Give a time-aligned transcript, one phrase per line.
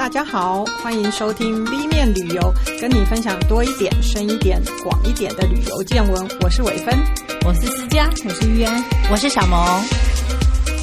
[0.00, 2.40] 大家好，欢迎收听 B 面旅游，
[2.80, 6.26] 跟你分享多一点、深一点、广一点的旅游见闻。
[6.40, 6.98] 我是伟芬，
[7.44, 8.82] 我是思佳，我是玉安，
[9.12, 9.58] 我是小萌。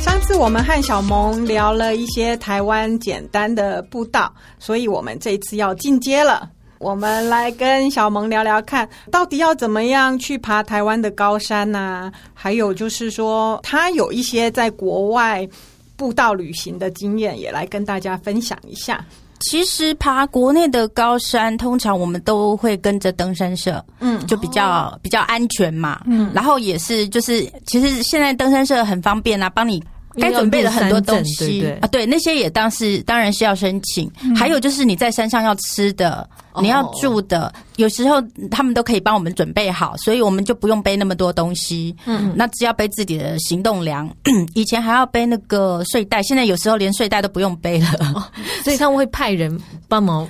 [0.04, 6.52] 上次我们和小萌聊了一些台湾简单的步道，所以我们这次要进阶了。
[6.78, 12.14] 我们来跟小萌聊聊看，到底要怎么样去爬台湾的高山呢、啊？
[12.36, 15.50] 还有就是说，他有一些在国外
[15.98, 19.06] 步道旅行的经验，也来跟大家分享一下。
[19.40, 29.84] 其实爬国内的高山，通常我们都会跟着登山社，嗯，就比较、哦、比较安全嘛，嗯，然后也是就是，其实现在登山社很方便啊，帮你。
[30.18, 34.12] 该准备的很多东西啊，对，那些也当是当然是要申请。
[34.24, 36.28] 嗯、还有就是你在山上要吃的，
[36.62, 41.96] 你要住的，哦、有时候他们都可以帮我们准备好，所以我们就不用背那么多东西。
[42.06, 44.10] 嗯，那只要背自己的行动粮。
[44.56, 48.24] 以前还要背那个睡袋，现在有时候连睡袋都不用背了，哦、
[48.64, 50.28] 所以他们会派人帮忙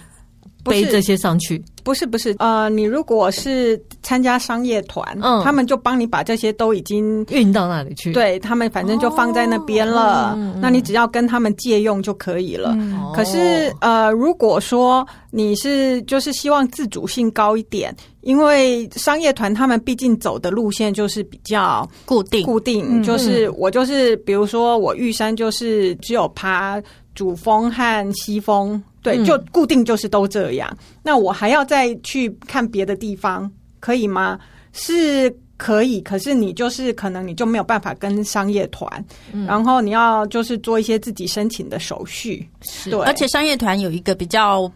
[0.68, 1.64] 背这些上去。
[1.84, 12.74] 不是不是，呃，你如果是参加商业团，嗯，他们就帮你把这些都已经运到那里去，对，他们反正就放在那边了，哦，那你只要跟他们借用就可以了。
[12.78, 26.82] 嗯，可是，呃，如果说你是就是希望自主性高一点，因为商业团他们毕竟走的路线就是比较固定，固定，就是我就是比如说我玉山就是只有爬
[27.16, 28.84] 主峰和西峰。
[29.16, 30.70] 对，就固定就是都这样。
[30.72, 34.40] 嗯、那我还要再去看别的地方，可以吗？
[34.74, 42.48] 是可以，可是你就是可能你就没有办法跟商业团，嗯、然后你要就是做一些自己申请的手续。
[42.62, 43.00] 是，对。
[43.02, 44.72] 而且商业团有一个比较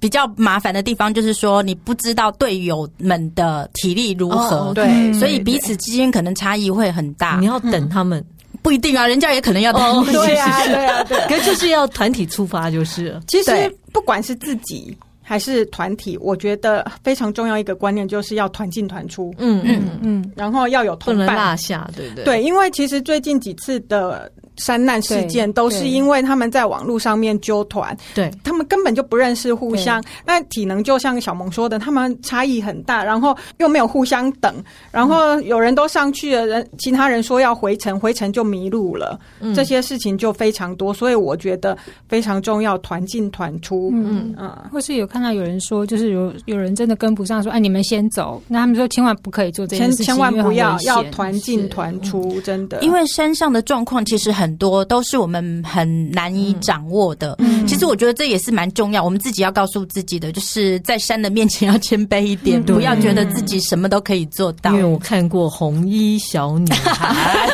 [0.00, 7.38] 比较麻烦的地方，就是说你不知道队友们的体力如何，哦、对，所以彼此之间可能差异会很大。
[7.38, 8.24] 你要等他们。
[8.64, 9.80] 不一定啊，人家也可能要等。
[9.80, 11.18] 哦、对啊，对啊，对。
[11.28, 13.20] 可是就是要团体出发，就是。
[13.28, 13.52] 其实
[13.92, 19.32] 不管是自己还是团体，我觉得非常重要一个观念就是要团进团出。
[19.38, 20.32] 嗯嗯嗯。
[20.34, 22.24] 然后要有同伴，不能落下，对不对？
[22.24, 24.32] 对，因为其实最近几次的。
[24.56, 30.02] 山难事件都是因为他们在网络上面纠团，对，他们根本就不认识互相。
[30.24, 34.54] 那体能就像小萌说的，他们差异很大，然后又没有互相等，
[34.92, 40.94] 然后有人都上去了，人其他人说要回程，回程就迷路了，嗯、这些事情就非常多。
[40.94, 41.76] 所以我觉得
[42.08, 43.90] 非常重要，团进团出。
[43.92, 48.40] 嗯嗯，或是有看到有人说，就是有有人真的跟不上，说哎，你们先走。
[48.46, 52.80] 那他们说千万不可以做这件事情，千万不要要团进团出，真的。
[52.82, 54.43] 因为山上的状况其实很。
[54.44, 57.34] 很多都是我们很难以掌握的。
[57.38, 64.70] 嗯，其实我觉得这也是蛮重要，我们自己要告诉自己的，就是在山的面前要谦卑一点，不要觉得自己什么都可以做到。
[64.72, 67.48] 因为我看过红衣小女孩，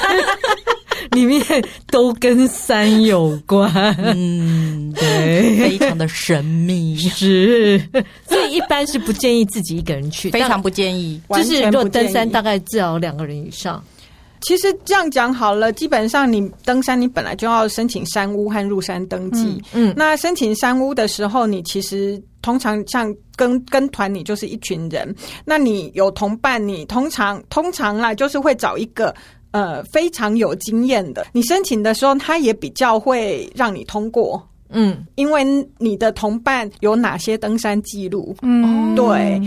[1.13, 1.41] 里面
[1.87, 3.73] 都跟山有关。
[3.99, 6.97] 嗯，对，非常的神秘。
[6.97, 7.81] 是，
[8.29, 11.21] 所以一般是不建议自己一个人去，非常不建议。
[11.29, 13.81] 就是如果登山，大概至少两个人以上。
[14.41, 19.63] 其实这样讲好了，基本上你登山，你本来就要申请山屋和入山登记。
[19.73, 25.15] 嗯，嗯，那申请山屋的时候，你其实通常像跟跟团，你就是一群人。
[25.45, 29.15] 那你有同伴，你通常通常啦，就是会找一个
[29.51, 31.27] 呃非常有经验的。
[31.33, 34.43] 你申请的时候，他也比较会让你通过。
[34.73, 35.45] 嗯，因为
[35.79, 38.37] 你的同伴有哪些登山记录？
[38.43, 39.41] 嗯，对。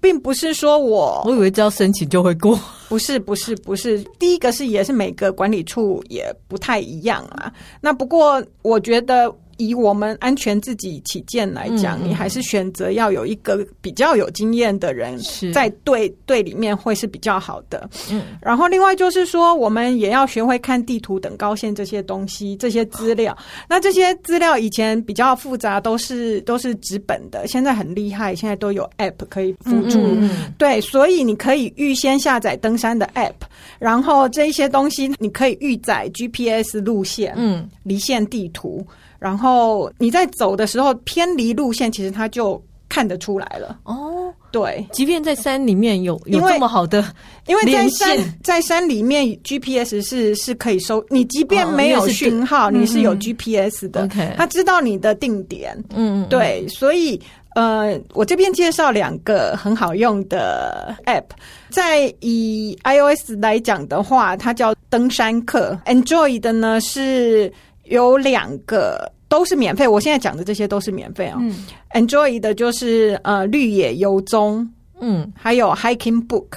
[0.00, 3.98] 并不是说我，我以为只要申请就会过，不是不是不是。
[4.18, 7.52] 第一个是也是每个管理处也不太一样啊。
[7.80, 9.34] 那不过我觉得。
[9.58, 15.20] 以我们安全自己起见来讲，嗯、你还是选择要有一个比较有经验的人
[15.52, 17.88] 在队队里面会是比较好的。
[18.10, 23.36] 嗯，然后另外就是说，我们也要学会看地图、等高线这些东西、这些资料。
[23.68, 29.98] 那这些资料以前比较复杂，都是都是纸本的，现在很厉害，现在都有 App 可以辅助。
[29.98, 33.34] 嗯嗯、对，所以你可以预先下载登山的 App，
[33.78, 38.86] 然后这一些东西你可以预载 GPS 路线、嗯，离线地图。
[39.18, 43.78] 然后你在走的时候偏离路线，其实它就看得出来了。
[43.84, 47.04] 哦，对，即便在山里面有有这么好的，
[47.46, 54.04] 因为在山在山里面 GPS 是是可以收，你即便没有讯号，你是有 GPS 的。
[54.04, 55.76] OK，他知道你的定点。
[55.94, 57.20] 嗯，对，所以
[57.54, 61.24] 呃，我这边介绍两个很好用的 App，
[61.70, 67.52] 在以 iOS 来讲的话，它叫登山客；Android 的呢是。
[67.88, 71.36] 有两个都是免费，我现在讲的这些都是免费哦。
[71.40, 74.68] 嗯，Enjoy 的就是呃绿野游踪，
[75.00, 76.48] 嗯，还有 Hiking Book，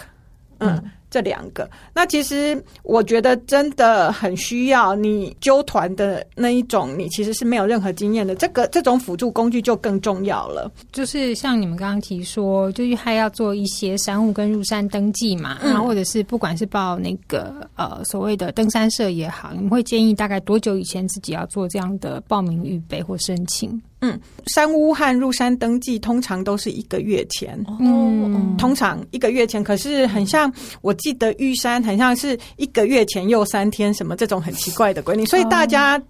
[0.59, 10.71] 嗯，嗯这两个，那其实我觉得真的很需要你纠团的那一种，你其实是没有任何经验的，这个这种辅助工具就更重要了。
[10.93, 23.81] 就是像你们刚刚提说，就是还要做一些山务跟入山登记嘛，然后或者是不管是报那个呃所谓的登山社也好，你们会建议大概多久以前自己要做这样的报名预备或申请？
[24.01, 24.19] 嗯，
[24.53, 29.63] 山屋和入山登记通常都是一个月前，嗯，通常一个月前。
[29.63, 30.51] 可是很像，
[30.81, 35.25] 我记得玉山很像是一个月前又三天，什么这种很奇怪的规定。
[35.25, 36.01] 所以大家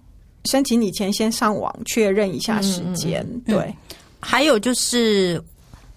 [0.46, 3.26] 申请以前先上网确认一下时间。
[3.46, 3.74] 对，嗯，
[4.20, 5.42] 还有就是。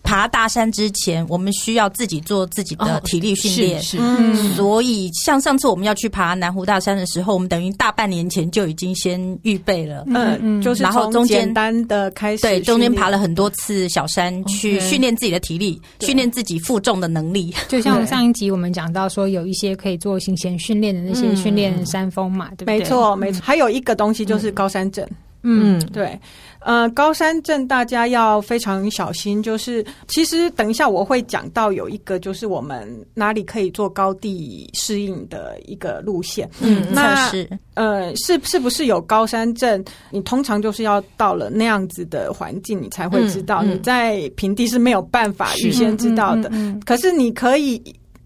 [0.06, 3.82] 爬大山之前，我们需要自己做自己的体力训练。
[3.82, 10.04] 是，是，所以像上次我们要去爬南湖大山的时候，我们等于大半年前就已经先预备了。
[10.08, 17.54] 嗯嗯，就是然后中间单的开始，对，中间爬了很多次小山，去训练自己的体力，训练自己负重的能力。
[17.68, 22.78] 就像上一集我们讲到说，有一些可以做行前训练的那些训练山峰嘛，对不对？
[22.78, 23.42] 没错，没错。
[23.44, 25.04] 还有一个东西就是高山症。
[25.46, 26.20] 嗯，对。
[26.60, 29.42] 呃，高山症大家要非常小心。
[29.42, 36.50] 就是其实等一下我会讲到有一个，就是我们哪里可以做高地适应的一个路线。
[36.62, 39.86] 嗯，那是呃，是是不是有高山症？
[40.10, 43.60] 你通常就是要到了那样子的环境，你才会知道。
[43.62, 46.50] 嗯嗯、你在平地是没有办法预先知道的。
[46.50, 47.80] 嗯嗯嗯、可是你可以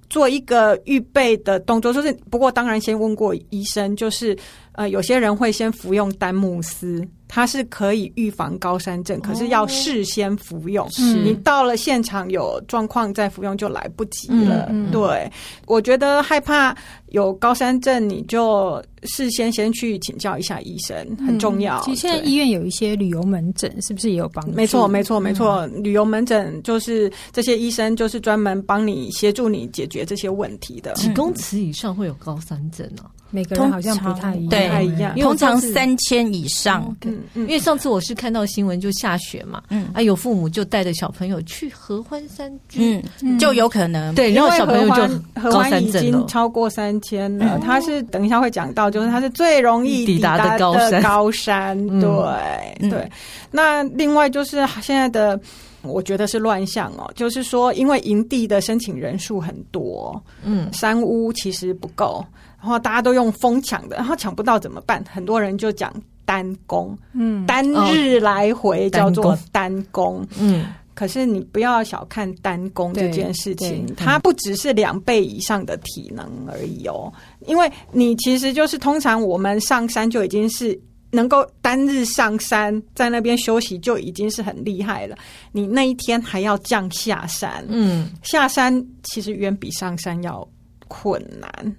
[0.09, 4.38] 做一个预备的动作，就是不过当然先问过医生，就是
[4.73, 7.07] 呃，有些人会先服用丹木斯。
[7.31, 10.84] 它是可以预防高山症，可是要事先服用。
[10.88, 10.90] 哦、
[11.24, 14.68] 你到了现场有状况再服用就来不及了。
[14.92, 15.31] 对，
[15.68, 16.76] 我觉得害怕
[17.10, 21.80] 有高山症，你就事先先去请教一下医生，很重要。
[21.84, 24.52] 其实现在医院有一些旅游门诊，是不是也有帮助？
[24.54, 25.68] 没错，没错，没错。
[25.68, 30.94] 嗯、旅游门诊就是这些医生就是专门帮你协助你解决这些问题的。
[30.94, 33.12] 几公尺以上会有高山症呢、啊？
[33.31, 35.16] 每个人好像不太一样，对，不太一样。
[35.20, 37.44] 通常三千以上，嗯嗯。
[37.44, 44.14] 因为上次我是看到新闻就下雪嘛，嗯，啊，有父母就带着小朋友去合欢山居，嗯，就有可能。
[44.16, 53.12] 对，然后小朋友就合欢已经超过三千了，它是等一下会讲到，就是它是最容易抵达的高山，高山，对对。
[53.52, 55.40] 那另外就是现在的，
[55.81, 62.26] 我觉得是乱象哦，就是说因为营地的申请人数很多，嗯，山屋其实不够。
[62.62, 65.04] 然后大家都用疯抢的，然后抢不到怎么办？
[65.10, 65.94] 很多人就讲
[66.26, 70.66] 单工，嗯，单日来回叫做单工，嗯。
[70.94, 77.10] 可是你不要小看单工这件事情，它不只是两倍以上的体能而已哦。
[77.48, 80.78] 因为你其实就是通常我们上山就已经是
[81.11, 85.15] 能够单日上山，在那边休息就已经是很厉害了。
[85.51, 90.47] 你那一天还要降下山，嗯，下山其实远比上山要
[90.88, 91.75] 困难。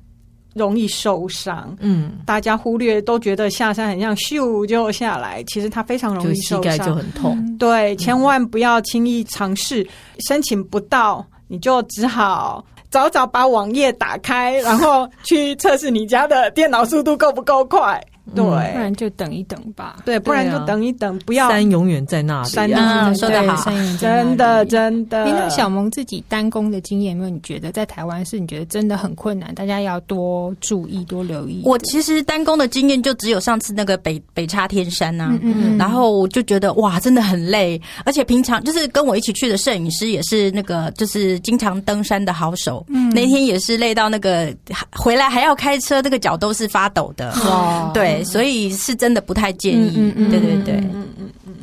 [0.52, 7.56] 容易受伤，嗯，大家忽略都觉得下山很像咻就下来，其实它非常容易受伤，膝盖就很痛。
[7.56, 9.86] 对，千万不要轻易尝试，
[10.26, 18.04] 申请不到你就只好早早把网页打开，然后去测试你家的电脑速度够不够快。
[18.34, 19.96] 对，不然就等一等吧。
[20.04, 22.48] 对，不然就等一等，不要山永远在那里。
[22.48, 25.24] 山啊，说的好，真的真的。
[25.24, 27.30] 那小萌自己单攻的经验，有没有？
[27.30, 31.62] 你觉得在台湾是你觉得真的很困难，大家要多注意、多留意。
[31.64, 35.38] 我其实单攻的经验就只有上次那个北北叉天山呐，
[35.78, 42.84] 然后我就觉得哇，真的很累，而且平常就是跟我一起去的摄影师也是那个就是经常登山的好手，
[43.14, 44.54] 那天也是累到那个
[44.92, 47.30] 回来还要开车，那个脚都是发抖的。
[47.44, 48.19] 哦，对。
[48.24, 51.54] 所以是真的不太建议，嗯嗯、对对对，嗯嗯嗯。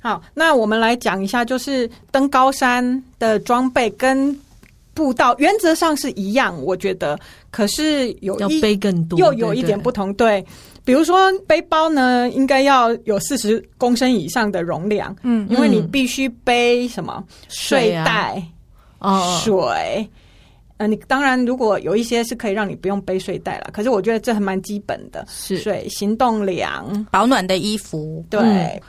[0.00, 4.38] 好，那我们来讲一下，就是登高山的装备跟
[4.92, 7.18] 步道原则上是一样，我觉得，
[7.50, 10.12] 可是有一要背更多，又有一点不同。
[10.14, 10.46] 对，对，对，
[10.84, 18.42] 比如说背包呢，应该要有四十公升以上的容量，嗯，因为你必须背什么睡袋、
[18.98, 20.08] 哦，水。
[20.76, 25.56] 呃，你当然如果有一些是可以让你不用背睡袋了，可是我觉得这还蛮基本的，是。
[25.58, 28.40] 水、行动粮、保暖的衣服，对，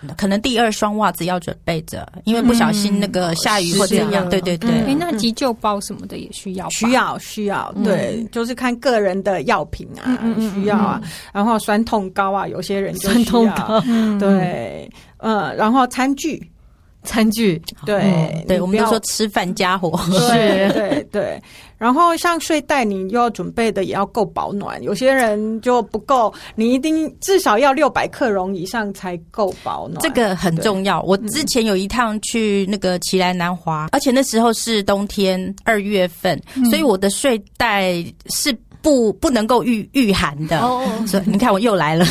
[0.01, 4.71] 嗯、可能第二双袜子要准备着，因为不小心那个下雨或者怎样，对对对。
[4.71, 10.99] 哎、嗯，那急救包什么的也需要，需要需要，对，嗯、就是看个人的药品啊，嗯、需要啊，
[11.31, 13.79] 然后酸痛膏啊，有些人就需要，酸痛膏，
[14.19, 16.43] 对，嗯，然后餐具。
[17.07, 21.39] 餐具，对、嗯、对，我们都说吃饭家伙，对对对。
[21.77, 29.99] 然后像睡袋，你又要准备的也要够保暖，有些人就不够，你一定至少要六百克绒以上才够保暖。
[30.01, 31.01] 这个很重要。
[31.01, 37.93] 我之前有一趟去那个奇莱南华，而且那时候是冬天二月份，所以我的睡袋
[38.27, 38.55] 是。
[38.85, 40.87] 不不能够御御寒的，oh.
[41.07, 42.05] 所以你看我又来了，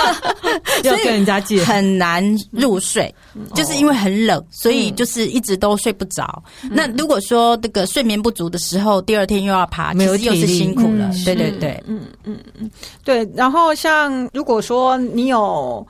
[0.82, 3.14] 要跟人家借，很难入睡，
[3.54, 6.42] 就是因为很冷，所以就是一直都睡不着。
[6.62, 11.10] 嗯、那如果说这个睡眠不足的时候，第二天又要爬，其实又是辛苦了。
[11.12, 12.70] 嗯、对对对，嗯嗯嗯，
[13.04, 13.28] 对。
[13.34, 15.86] 然后像如果说你有。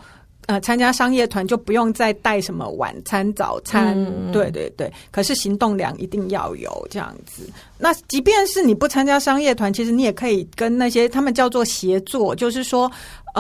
[0.50, 4.92] 呃，参加商业团就不用再带什么晚餐、早餐，嗯、对对对。
[5.12, 7.49] 可是行动粮一定要有这样子。
[7.78, 12.90] 那即便是你不参加商业团，其实你也可以跟那些他们叫做协作，就是说。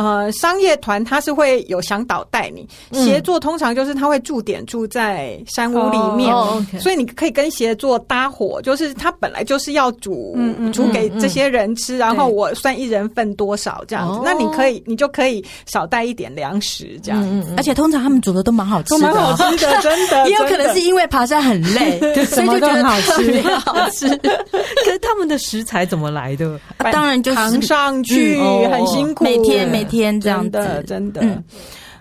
[0.00, 24.08] 呃，商业团他是会有向导带你，协作通常就是他会驻点住在山屋里面，哦、所以你可以跟协作搭伙，就是他本来就是要煮、嗯、煮给这些人吃，嗯、然后我算一人份多少这样子，那你可以你就可以少带一点粮食这样子，嗯嗯、而且通常他们煮的都蛮好吃的，蛮好吃的， 真的，也有可能是因为爬山很累， 所以就觉得好吃， 好吃。
[24.08, 26.58] 可是他们的食材怎么来的？
[26.78, 29.89] 当然就是扛上去，嗯、很辛苦，每天每。
[29.90, 31.44] 每天这样子的，真的，嗯，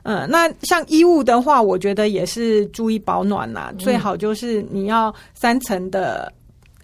[0.03, 6.31] 嗯，那像衣物的话，我觉得也是注意保暖呐，嗯、最好就是你要三层的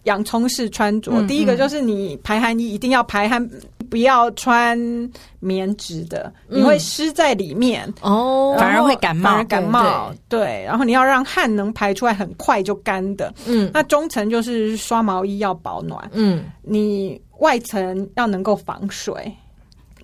[0.03, 1.11] 洋葱式穿着。
[1.13, 3.49] 嗯、第一个就是你排汗衣一定要排汗，
[3.89, 4.77] 不要穿
[5.39, 10.11] 棉质的，嗯、你会湿在里面哦，反而会感冒，反而感冒。
[10.27, 13.33] 对，对，然后你要让汗能排出来，很快就干的。
[13.47, 19.33] 嗯，那中层就是刷毛衣要保暖，嗯，你外层要能够防水，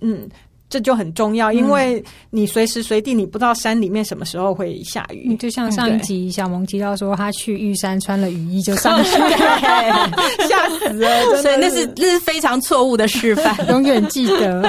[0.00, 0.28] 嗯。
[0.72, 5.26] 这就很重要，因为你随时随地你不知道山里面什么时候会下雨。
[5.28, 9.10] 嗯、就像上一集小萌提到说，他去玉山穿了雨衣就上去，
[10.48, 11.42] 吓死了！
[11.42, 14.62] 所以那是那是非常错误的示范， 永远记得。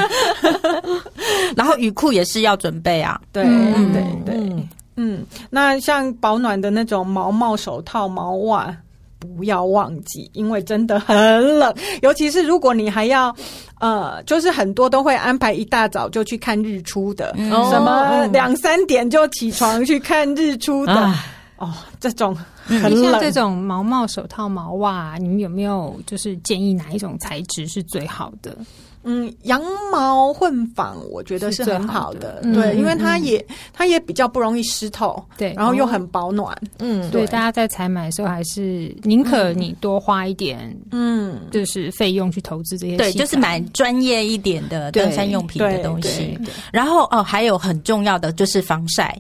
[1.56, 4.68] 然后雨裤也是要准备啊，对对对，
[4.98, 8.76] 嗯，那像保暖的那种毛毛手套、毛袜。
[9.24, 13.34] 不要忘记，因为真的很冷， 尤其是如果你还要，
[13.80, 21.26] 呃，就是很多都会安排一大早就去看日出的，嗯、什么两三点就起床去看日出的，唉
[21.58, 23.12] 哦，这种很冷。
[23.12, 28.58] 像这种毛毛手套、毛袜，你们有没有就是建议哪一种材质是最好的？
[29.04, 32.54] 嗯，羊毛混纺我觉得是很好的，好的。
[32.54, 46.38] 对，嗯、因为它也、嗯、它也比较不容易湿透，对，然后又很保暖，嗯，对，对，大家在采买的时候还是宁可你多花一点，嗯，就是费用去投资这些，对，就是买专业一点的登山用品的东西，
[46.72, 49.16] 然后哦，还有很重要的就是防晒。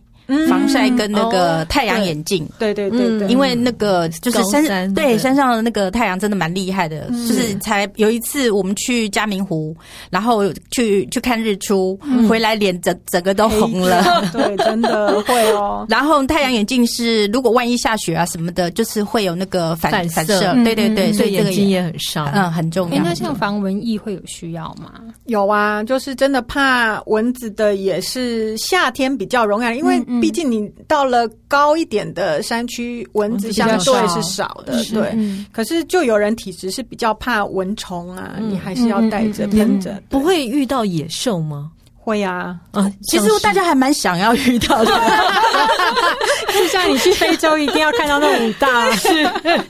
[0.48, 9.75] 防晒跟那个太阳眼镜，对对对对，因为那个就是山对山上的那个太阳真的蛮厉害的，就是才有一次我们去嘉明湖，
[10.10, 15.86] 然后去去看日出，回来脸整整个都红了， 对，真的会哦。
[15.90, 23.04] 然后太阳眼镜是如果万一下雪啊什么的，就是会有那个反反射，对对对，所以这个眼睛也很伤，嗯，很重要。
[23.04, 24.94] 那像防蚊液会有需要吗？
[25.25, 30.02] 有啊，就是真的怕蚊子的，也是夏天比较容易，因为。
[30.24, 35.13] 毕竟你到了高一点的山区，蚊子相对是少的，对。
[35.51, 40.01] 可是就有人体质是比较怕蚊虫啊，你还是要带着喷着。
[40.10, 41.72] 不会遇到野兽吗？
[42.03, 44.91] 会啊，啊，其实大家还蛮想要遇到的。
[46.53, 49.10] 就像你去非洲一定要看到那五大，是。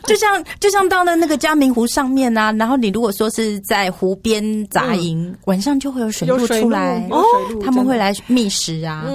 [0.05, 7.07] 就像就像到了那个嘉明湖上面啊，然后你如果说是在湖边扎营，晚上就会有水鹿出来。
[7.11, 7.23] 哦，
[7.63, 9.05] 他们会来觅食啊。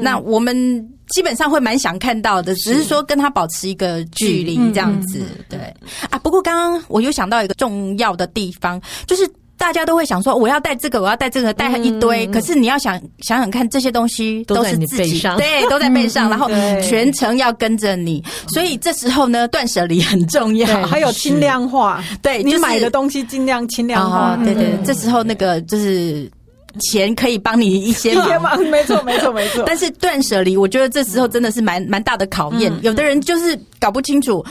[0.00, 0.56] 那我们
[1.08, 5.20] 基本上会蛮想看到的，只是说跟他保持一个距离这样子。
[5.48, 5.58] 对。
[6.10, 9.28] 啊，不过刚刚我又想到一个重要的地方，就是。
[9.58, 12.24] 大家都会想说，我要带这个，我要带这个，带一堆。
[12.26, 16.48] 嗯、可是你要想想想看，这些东西都是自己上对， 都在背上，嗯、然后
[16.80, 18.22] 全程要跟着你。
[18.46, 22.02] 所以这时候呢，断舍离很重要，还有轻量化。
[22.22, 24.34] 对，就是、你买的东西尽量轻量化。
[24.34, 26.30] 哦、对对，对，这时候那个就是
[26.80, 29.64] 钱可以帮你一些 忙，没错没错没错。
[29.66, 32.72] 但是断舍离，我觉得这时候真的是蛮蛮大的考验。
[32.72, 34.44] 嗯、有的人就是搞不清楚。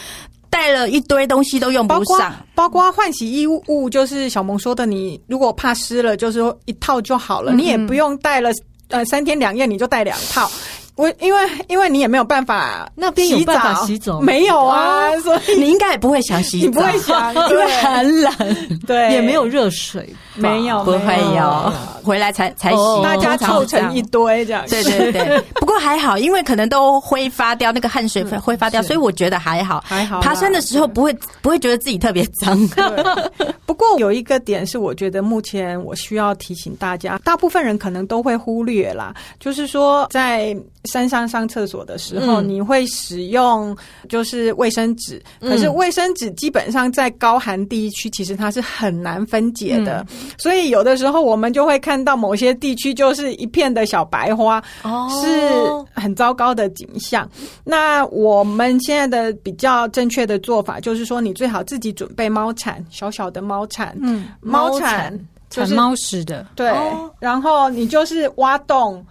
[0.49, 8.49] 带了一堆东西都用不上，包括换洗衣物，就是小萌说的，你如果怕湿了，就是说一套就好了，嗯、你也不用带了
[8.89, 10.49] 呃三天两夜，你就带两套。
[10.95, 15.15] 我因为因为你也没有办法，那边有办法洗澡没有啊？
[15.19, 18.33] 所以你应该也不会想洗澡，你不会想， 因为很冷，
[18.87, 20.09] 对，也没有热水。
[20.37, 24.63] 没有，不会有，回来才才洗，大家凑成一堆这样。
[24.69, 30.21] 对对对， 不过还好，因为可能都挥发掉那个汗水挥挥发掉，所以我觉得还好，还好。
[30.21, 32.57] 爬山的时候不会不会觉得自己特别脏。
[33.65, 43.75] 不过有一个点是，我觉得目前我需要提醒大家，大部分人可能都会忽略啦，就是说在山上上厕所的时候，你会使用
[44.07, 50.05] 就是卫生纸，可是卫生纸基本上在高寒地区其实它是很难分解的，
[50.37, 54.61] 所以有的时候我们就会看到某些地区就是一片的小白花，
[55.21, 55.29] 是
[55.93, 57.29] 很糟糕的景象。
[57.63, 65.17] 那我们现在的比较正确的做法就是说，你最好自己准备猫铲，小小的猫铲，嗯，猫铲
[65.49, 66.73] 就是猫屎的，对，
[67.19, 69.05] 然后你就是挖洞。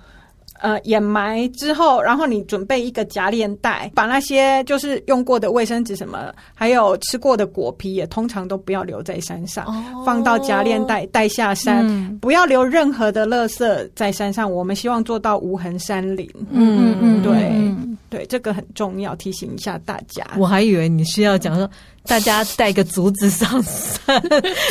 [0.61, 14.51] 呃，掩埋之后，然后你准备一个夹链袋，把那些就是用过的卫生纸什么，还有吃过的果皮，也通常都不要留在山上，哦、放到夹链袋带下山，嗯、不要留任何的垃圾在山上。
[14.51, 16.29] 我们希望做到无痕山林。
[16.51, 20.25] 嗯嗯，对嗯对，这个很重要，提醒一下大家。
[20.37, 21.69] 我还以为你是要讲说。
[22.07, 24.23] 大家带个竹子上山，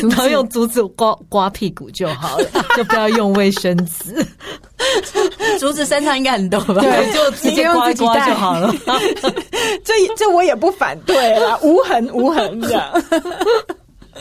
[0.10, 4.25] 然后用竹子刮刮屁股就好了， 就不要用卫生纸。
[5.60, 6.82] 竹子身上应该很多吧？
[6.82, 8.74] 对， 就直接刮一刮就好了。
[9.84, 13.04] 这这我也不反对啦，无痕无痕的。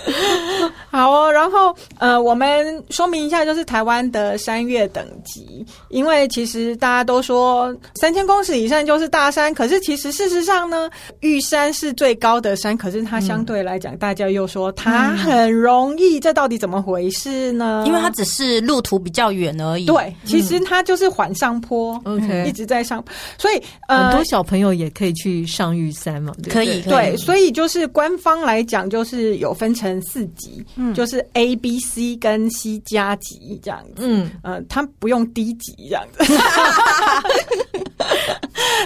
[0.91, 10.89] 好哦，然后呃，我们说明一下，就是台湾的山岳等级，因为其实大家都说三千公尺以上就是大山，可是其实事实上呢，
[11.21, 17.83] 玉山是最高的山，可是它相对来讲，嗯、大家又说它很容易，嗯、这到底怎么回事呢？
[17.87, 19.87] 因为它只是路途比较远而已。
[19.87, 23.05] 对，其实它就是缓上坡，OK，、嗯、一直在上，
[23.37, 26.53] 所以呃，很多小朋友也可以去上玉山嘛，对对？
[26.53, 30.65] 可以，可以对，所以就是官方来讲，就是有分成四级。
[30.77, 36.25] 嗯、就是 A、B、C 跟 C 加级这样子，嗯，呃，他不用 D 级这样子。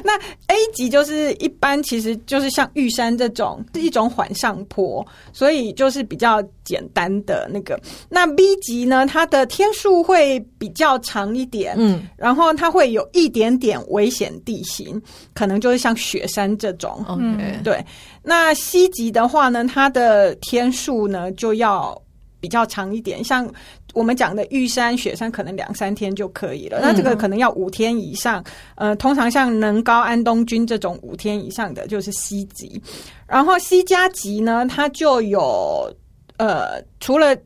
[0.04, 7.78] 那 A 级就是一般，其实就是像玉山这种是一种缓上坡，所以就是比较简单的那个。
[8.08, 15.00] 那 B 级呢，它的天数会比较长一点，嗯，然后它会有一点点危险地形，
[15.34, 17.04] 可能就是像雪山这种。
[17.08, 17.84] 嗯，对。
[18.22, 22.00] 那西极的话呢，它的天数呢就要
[22.40, 23.50] 比较长一点，像
[23.94, 26.78] 我们讲的玉山、雪山，可能两三天就可以了。
[26.78, 28.44] 嗯、那这个可能要五天以上。
[28.76, 32.80] 呃，通常像能高、安东军这种五天以上的，就是西极。
[33.26, 35.92] 然后西加级呢，它就有
[36.36, 37.36] 呃，除了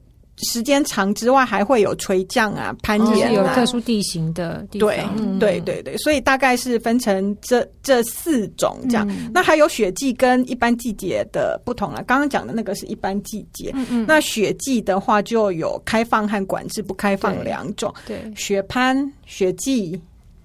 [0.42, 4.88] 时间长之外，还会有垂降啊、攀岩、啊，哦、有特殊地形的地方。
[5.38, 9.06] 对，对，对，对，所以大概是分成这这四种这样。
[9.08, 12.02] 嗯、那还有雪季跟一般季节的不同啊。
[12.06, 17.92] 刚刚讲的那个是一般季节，嗯嗯，那雪季的话就有开放和管制不开放两种。
[18.06, 20.00] 对，对雪攀、雪季，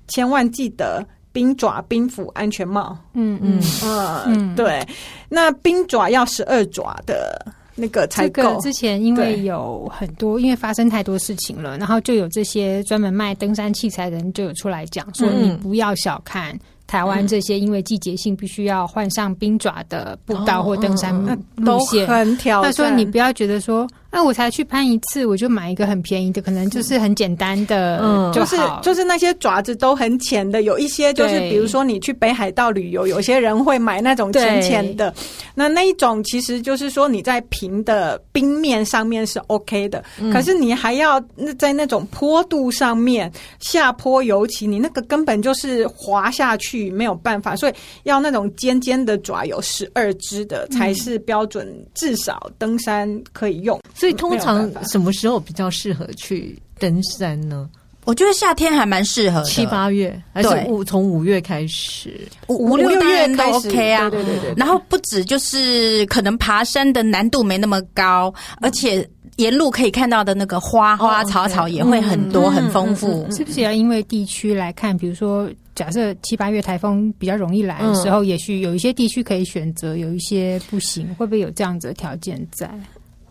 [0.07, 2.97] 千万记得冰爪、冰斧、安全帽。
[3.13, 4.85] 嗯嗯嗯，嗯对。
[5.29, 7.45] 那冰爪要十二爪的。
[7.79, 21.13] 那个这个之前因为有很多，因为发生太多事情了，然后就有这些专门卖登山器材的人就有出来讲说，你不要小看台湾这些因为季节性必须要换上冰爪的步道或登山
[21.55, 22.71] 路线，哦、很挑战。
[22.71, 23.87] 他说你不要觉得说。
[24.17, 35.13] 那我才去攀一次，我就买一个很便宜的，可能就是很简单的，嗯，就是就是那些爪子都很浅的，有一些就是比如说你去北海道旅游，有些人会买那种浅浅的，
[35.53, 40.03] 那那一种其实就是说你在平的冰面上面是 OK 的，
[40.33, 41.23] 可是你还要
[41.59, 53.79] 在那种坡度上面下坡，尤其你那个根本就是滑下去没有办法，所以要那种尖尖的爪有十二只的才是标准，至少登山可以用。
[53.93, 57.69] 所以通常什么时候比较适合去登山呢？
[58.05, 64.09] 我觉得夏天还蛮适合，七八月还是五从五月开始，五五六月都 OK 啊。
[64.09, 64.53] 对对对。
[64.55, 73.29] 然后不止就是可能爬山的难度没那么高，而且沿路可以看到的那个花花草草也会很多很丰富。
[73.29, 74.97] 是不是要因为地区来看？
[74.97, 82.71] 比如说，假设七八月台风比较容易来的时候，也许有一些地区可以选择，有一些不行，会不会有这样子的条件在？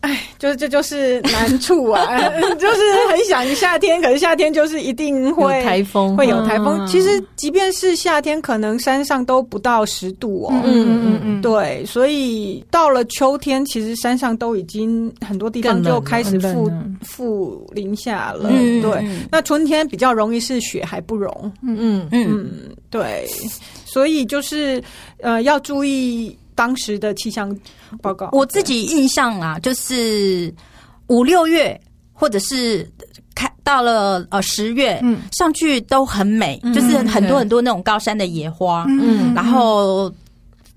[0.07, 2.07] 哎，就是这就是难处啊！
[2.61, 6.87] 就是很想夏天，可是夏天就是一定会台风，会有台风。
[6.87, 10.53] 其实即便是夏天，可能山上都不到十度哦。
[10.64, 11.85] 嗯嗯嗯，对。
[11.85, 16.71] 所以到了秋天，其实山上都已经很多地方就开始负
[17.03, 18.49] 负零下了。
[18.49, 19.05] 对。
[19.29, 21.53] 那春天比较容易是雪还不融。
[21.62, 22.51] 嗯嗯嗯，
[22.90, 23.29] 对。
[23.85, 24.81] 所以就是
[25.21, 26.38] 呃，要注意。
[26.57, 27.57] 当时的气象
[28.03, 30.53] 报告，我自己印象啊，就是
[31.07, 31.81] 五六月
[32.12, 32.90] 或者是
[33.35, 35.21] 开到了呃十月，嗯。
[35.31, 39.33] 上去都很美，就是很多很多那种高山的野花，嗯。
[39.35, 40.12] 然后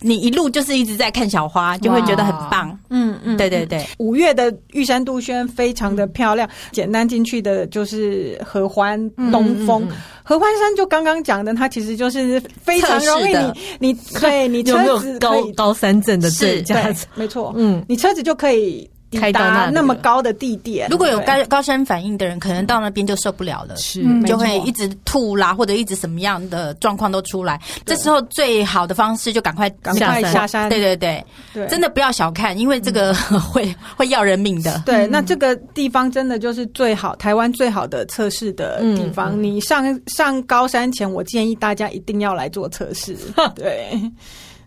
[0.02, 2.78] 你一路就是一直在看小花，就会觉得很棒。
[2.90, 9.88] 嗯嗯，对对对，五月的玉山杜鹃非常的漂亮，简单进去的就是合欢、东风。
[10.24, 13.34] 合欢山就刚刚讲的，它其实就是非常容易
[13.80, 17.84] 你你，你对你车子可以高山镇的最佳对，没错，嗯。
[17.88, 20.88] 你车子就可以抵达那么高的地点。
[20.90, 23.76] 如果有高高山反应的人，可能到那边就受不了了。
[23.78, 27.60] 是嗯就会一直吐啦，或者一直什么样的状况都出来。
[27.86, 33.14] 这时候最好的方式就赶快赶快下山，对对对，对，真的不要小看，因为这个
[33.52, 34.82] 会会要人命的。
[34.86, 39.42] 对，那这个地方真的就是最好，台湾最好的测试的地方。
[39.42, 43.16] 你上上高山前，我建议大家一定要来做测试。
[43.56, 43.90] 对，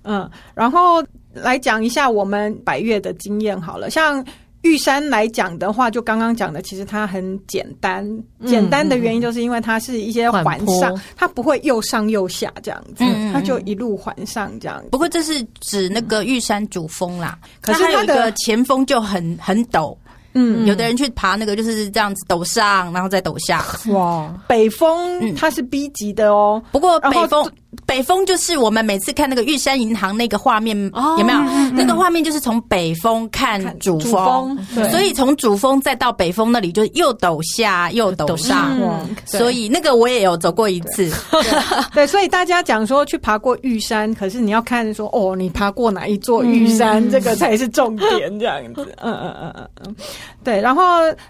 [0.03, 1.03] 嗯，然后
[1.33, 4.25] 来讲一下我们百越的经验好了，像。
[4.65, 8.09] 玉山来讲的话，就刚刚讲的，其实它很简单。
[8.47, 14.81] 简单的原因就是因为它是一些环上，它不会又上又下这样子，它就一路环上这样。
[14.93, 19.97] 不过这是指那个玉山主峰啦，可是它的前峰就很很陡。
[20.35, 23.65] 嗯，有的人去爬那个就是这样子陡上，然后再陡下。
[23.93, 26.63] 哇，北峰它是 B 级的哦。
[26.71, 27.45] 不过北峰。
[27.87, 31.39] 北峰就是我们每次看那个玉山银行那个画面，哦、有没有？
[31.41, 41.11] 嗯、那个画面就是从北峰看主峰，对，所以从主峰再到北峰那里就又陡下又陡上，嗯、所以那个我也有走过一次。
[41.31, 48.87] 对，对， 对，所以大家讲说去爬过玉山，可是你要看说哦，你爬过哪一座玉山，嗯、这个才是重点，这样子。
[49.01, 49.97] 嗯嗯嗯嗯嗯，
[50.45, 50.61] 对。
[50.61, 50.83] 然后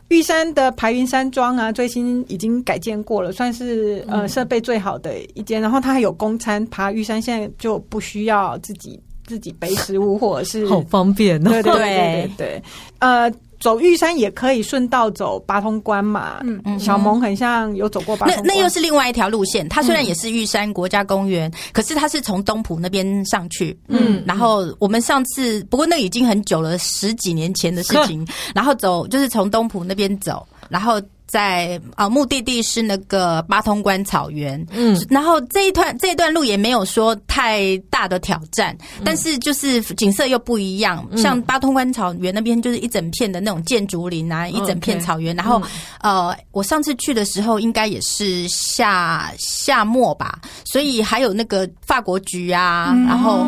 [0.08, 5.60] 玉山的排云山庄啊，最新已经改建过了，算是呃设备最好的一间。
[5.62, 11.50] 然后它还有公餐爬玉山，现在就不需要自己自己背食物，或者是 好方便哦。
[11.50, 12.62] 对对对对对，
[12.98, 16.40] 呃，走玉山也可以顺道走八通关嘛。
[16.42, 19.68] 嗯嗯，小萌很像有走过八通关，那那又是另外一条路线。
[19.68, 23.78] 它虽然也是玉山国家公园，嗯、可是它是从东浦那边上去。
[23.88, 28.26] 嗯，然后我们上次不过那已经很久了，十几年前的事情。
[28.54, 31.00] 然后走就是从东浦那边走，然后。
[31.32, 41.08] 在啊，目的地是那个八通关草原，嗯，然后这一段这一段路也没有说太大的挑战，嗯、但是就是景色又不一样。
[41.10, 45.34] 嗯、像八通关草原那边就是一整片的那种建筑林啊，嗯、一整片草原。
[45.34, 45.58] 然后、
[46.02, 53.46] 嗯、呃，我上次去的时候应该也是夏夏末吧，所以还有那个法国菊啊，嗯、然后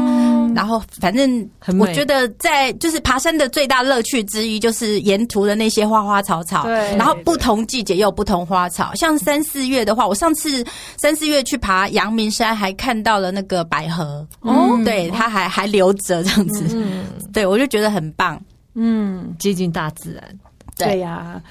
[0.55, 7.65] 然后反正我觉得在就是爬山的最大乐趣之一就是沿途的那些花花草草，对，然后不同。
[7.67, 10.65] 季节又有不同花草，像三四月的话，我上次
[10.97, 18.41] 三四月去爬阳明山，还看到了那个百合哦，对，它还还留着这样子，嗯，对我就觉得很棒，
[18.75, 20.39] 嗯，接近大自然，
[20.77, 20.99] 对。
[21.01, 21.43] 呀、啊。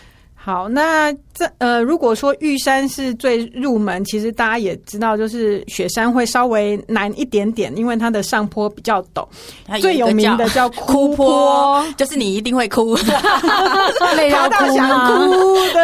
[0.45, 9.25] 好，那这呃，如果说玉山是最入门，其实大家也知道，就是雪山会稍微难一点点，因为它的上坡比较陡。
[9.69, 15.55] 有最有名的叫 哭坡，就是你一定会哭， 爬到想哭。
[15.71, 15.79] 对，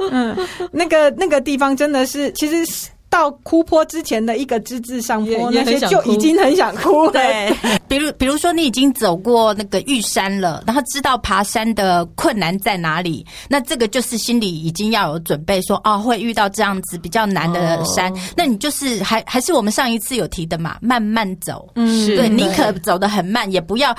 [0.10, 0.34] 嗯，
[0.72, 2.88] 那个那个地方真的是，其实。
[3.12, 7.12] 到哭坡之前的一个之字上坡，那些就已经很想哭了。
[7.12, 7.54] 对，
[7.86, 21.68] 比如比如说你已经走过那个玉山了，然后知道爬山的困难在哪里，那这个就是心里已经要有准备说，说哦会遇到这样子比较难的山，哦、那你就是还还是我们上一次有提的嘛，慢慢走。
[21.74, 23.94] 嗯，对，宁可走得很慢，也不要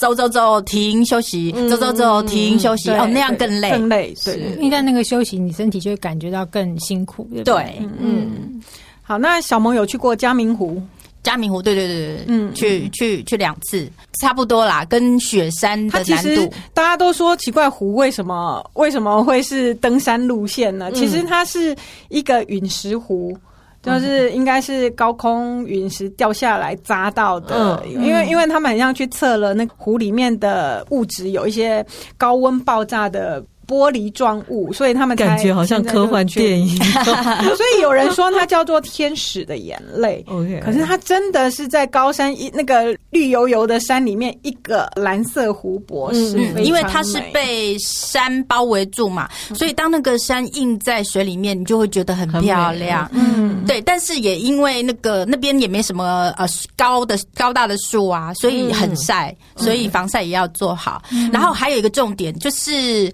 [0.00, 4.14] 走走走停休息，嗯、走走走停休息，哦那样更累，更累。
[4.24, 7.28] 对，因为在那个休息，你身体就会感觉到更辛苦。
[7.34, 8.35] 对，对，对，嗯。
[8.36, 8.60] 嗯，
[9.02, 10.82] 好，那小萌有去过嘉明湖，
[11.22, 13.88] 嘉明湖，对对对对，嗯，去去去两次，
[14.20, 20.90] 差不多啦，跟雪山的难度，大家都说奇怪，湖为什么为什么会是登山路线呢？
[20.90, 21.74] 嗯、其实它是
[22.08, 23.36] 一个陨石湖，
[23.82, 31.84] 就是应该是高空陨石掉下来砸到的，嗯、因为因为他们很像去测了那个湖里面的物质，有一些
[32.16, 33.44] 高温爆炸的。
[33.66, 36.76] 玻璃状物，所以他们感觉好像科幻电影。
[37.56, 40.24] 所以有人说它叫做天使的眼泪。
[40.28, 53.08] OK，可是它真的是在高山一那个绿油油的山里面一个蓝色湖泊，是因为它是被山包围住嘛，所以当那个山映在水里面，你就会觉得很漂亮。
[53.12, 53.80] 嗯，对。
[53.80, 61.02] 但是也因为那个那边也没什么呃高的高大的树啊，所以很晒，所以防晒也要做好。
[61.32, 63.12] 然后还有一个重点就是。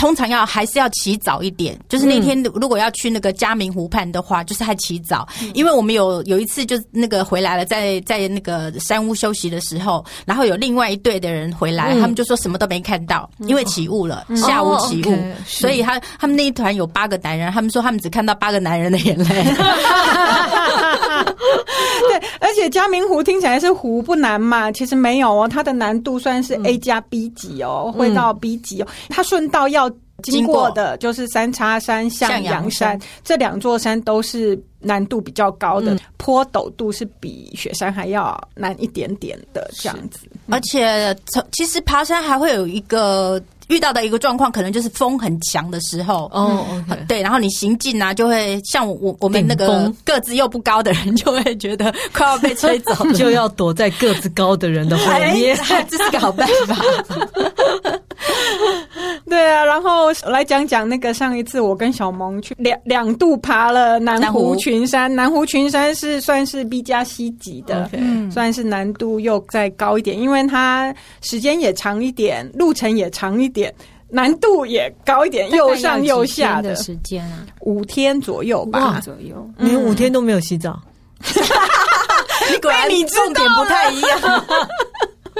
[0.00, 1.78] 通常要还是要起早一点。
[1.86, 15.14] 就是那天如果要去那个嘉明湖畔的话，就是还起早，因为我们有有一次就那个回来了，在在那个山屋休息的时候，然后有另外一队的人回来，他们就说什么都没看到，因为起雾了，下午起雾，
[15.46, 19.44] 所以他他们那一团有八个男人，他们说他们只看到八个男人的眼泪。
[22.08, 29.90] 对，而且嘉明湖听起来是湖不难嘛，其实没有哦，它的难度算是 A 加 B 级哦，会到 B 级哦，它顺道要。
[30.20, 33.08] 经过的就是三叉山、向阳山，山。
[33.24, 40.20] 这两座山都是难度比较高的，嗯、坡陡度是比雪山还要难一点点的这样子。
[40.48, 41.16] 而且，
[41.52, 46.30] 其实爬山还会有一个遇到的一个状况，可能就是风很强的时候。
[46.32, 56.76] 哦、okay，对，然后你行进啊，就会像我我们那个个子又不高的人，就会觉得快要被吹走， 就要躲在个子高的人的后面，哎、这是个好办法。
[59.28, 64.54] 对啊，然后来讲讲那个上一次我跟小萌去两两度爬了南湖。
[64.56, 68.30] 群山，南湖群山是算是 B 加 C 级的，okay.
[68.30, 73.74] 算是难度又再高一点，因为它时间也长一点，路程也长一点，
[74.10, 76.76] 难度也高一点，又上又下的。
[76.76, 80.78] 时间啊，五天左右吧，左右，你五天都没有洗澡，
[81.24, 84.44] 你果然你重点不太一样。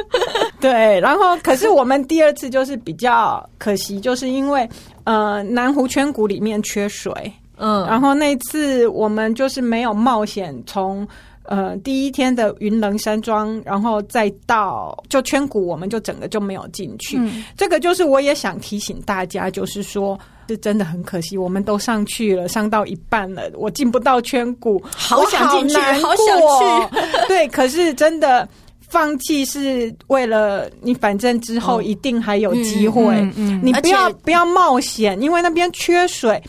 [0.60, 4.68] 对，然后可是我们第二次就是比较可惜，就是因为
[5.04, 7.12] 呃南湖圈谷里面缺水，
[7.56, 11.06] 嗯，然后那次我们就是没有冒险从
[11.44, 17.16] 呃第一天的云棱山庄，然后再到就圈谷，我们就整个就没有进去。
[17.18, 26.96] 嗯，这个就是我也想提醒大家，就是说是真的很可惜，我们都上去了，上到一半了，我进不到圈谷，好想进去，好想去，
[27.28, 28.46] 对，可是真的。
[28.90, 33.02] 放弃是为了你，反正之后一定还有机会。
[33.02, 33.60] 哦嗯。
[33.62, 36.42] 你不要不要冒险，因为那边缺水。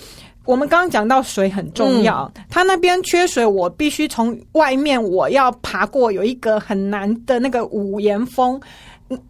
[0.43, 8.59] 我们刚刚讲到水很重要，嗯、他那边缺水，我必须从外面我要爬过有一个很难的那个五岩峰，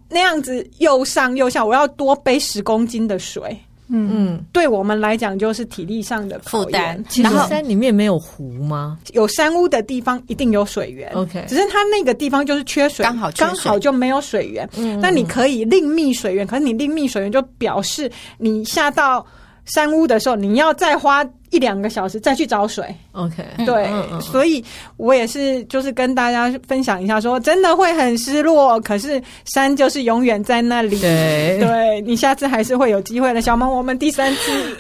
[0.07, 3.55] 那样子又上又下，我要多背十公斤的水。
[3.91, 7.03] 嗯嗯，对我们来讲就是体力上的负担。
[7.09, 8.97] 其实山里面没有湖吗？
[9.13, 11.11] 有山屋的地方一定有水源。
[11.13, 14.67] OK，只是它那个地方就是缺水，刚好刚好就没有水源。
[14.77, 19.25] 嗯，那你可以另觅水源，可是你另觅水源就表示你下到
[19.73, 24.63] 山屋的时候，你要再花一两个小时再去找水，OK，对，嗯嗯，所以
[24.97, 33.41] 我也是就是跟大家分享一下说，说真的会很失落，可是山就是永远在那里，对，对你下次还是会有机会的。
[33.41, 34.77] 小萌，我们第三次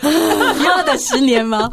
[0.65, 1.69] 要等十年吗？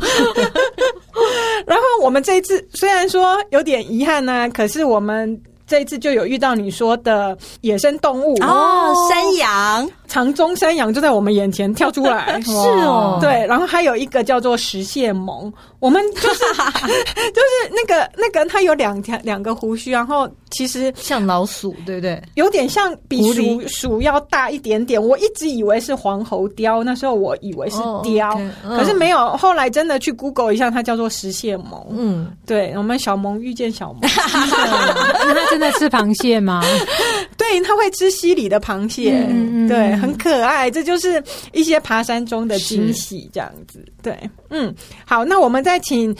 [1.66, 5.40] 然后我们这一次虽然说有点遗憾呢，啊，可是我们。
[5.68, 8.34] 这一次就有遇到你说的野生动物。
[8.42, 16.44] 哦，山羊，长鬃山羊就在我们眼前跳出来， 是哦，对，然后还有一个叫做石蟹獴，我们就是
[17.32, 22.20] 就是那个那个它有两条两个胡须，然后其实像老鼠，对不对？
[22.34, 25.00] 有点像比鼠鼠要大一点点。
[25.02, 29.28] 我一直以为是黄喉貂，那时候我以为是貂，可是没有。
[29.36, 31.86] 后来真的去 Google 一下，它叫做食蟹獴。
[31.90, 34.00] 嗯，对，我们小萌遇见小萌。
[34.10, 36.62] 它真的吃螃蟹吗？
[37.36, 40.70] 对，它会吃溪里的螃蟹，嗯嗯，对，很可爱。
[40.70, 43.84] 这就是一些爬山中的惊喜，这样子。
[44.02, 44.18] 对，
[44.50, 44.74] 嗯，
[45.06, 46.16] 好，那我们再请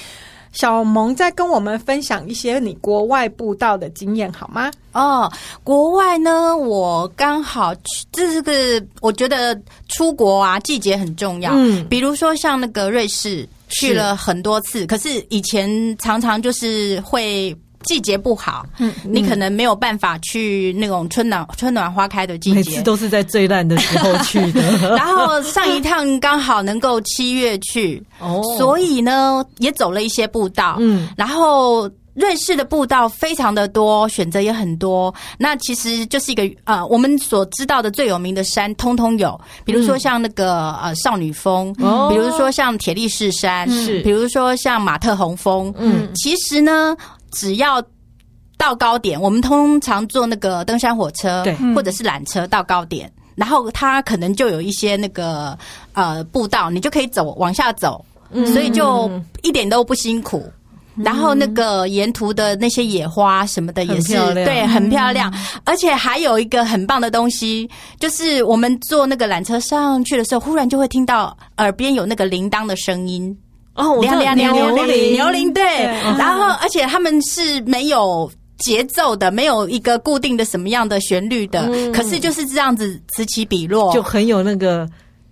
[0.52, 4.70] 小萌再跟我们分享一些你国外步道的经验，好吗？
[4.92, 5.32] 哦，
[5.64, 8.52] 国外呢，我刚好去，这是个
[9.00, 9.58] 我觉得
[9.88, 11.52] 出国啊，季节很重要。
[11.54, 17.56] 嗯，比如说像那个瑞士，去了很多次，可是以前常常就是会。
[17.88, 24.60] 季节不好，嗯，你可能没有办法去那种春暖春暖花开的季节，每次都是在最烂的时候去的。
[24.94, 35.14] 然后上一趟刚好能够七月去，哦，所以呢也走了一些步道，嗯，然后瑞士的步道非常的多，选择也很多。
[35.38, 46.94] 那其实就是一个呃，我们所知道的最有名的山，通通有，比如说像那个呃少女峰，嗯，比如说像铁力士山，是，比如说像马特洪峰，嗯，其实呢。
[47.30, 47.82] 只要
[48.56, 55.56] 到高点，我们通常坐那个登山火车，对，或者是缆车到高点，然后它可能就有一些那个
[55.92, 58.04] 呃步道，你就可以走往下走，
[58.46, 59.10] 所以就
[59.42, 60.50] 一点都不辛苦。
[60.96, 65.32] 然后那个沿途的那些野花什么的也是对，很漂亮。
[65.62, 73.38] 而且还有一个很棒的东西，就是我们坐那个缆车上去的时候，忽然就会听到耳边有那个铃铛的声音。
[73.78, 75.62] 哦，我知道，牛牛铃，牛铃，对。
[76.18, 84.88] 然后，而且他们是没有节奏的，没有一个固定的什么样的旋律的，可是就是这样子此起彼落，就很有那个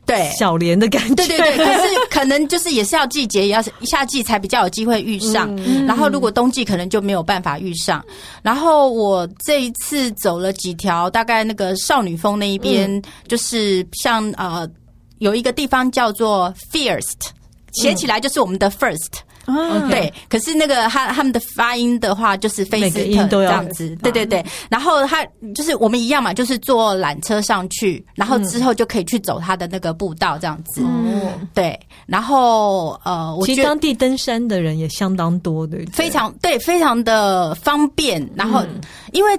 [0.07, 1.67] 对小莲的感觉，对对对。
[1.67, 5.53] 可是可能就是也是要季节，也要夏季才比较有机会遇上。
[5.57, 8.05] 嗯、然后如果冬季可能就没有办法遇上。
[8.43, 14.69] 然后我这一次走了几条，大概那个少女峰那一边，嗯、就是像呃
[15.19, 17.31] 有一个地方叫做 First，
[17.77, 19.21] 写起来就是我们的 First。
[19.89, 24.45] 对，可是那个他他们的发音的话，就是菲斯特这样子，对对对。
[24.69, 30.83] 然后他就是我们一样嘛，就是坐缆车上去，然后之后就可以去走他的那个步道这样子。
[30.85, 31.79] 嗯，对。
[32.07, 38.29] 然后呃，我觉得其实当地登山的人也相当多，对，非常对，非常的方便。
[38.35, 38.65] 然后
[39.13, 39.31] 因为。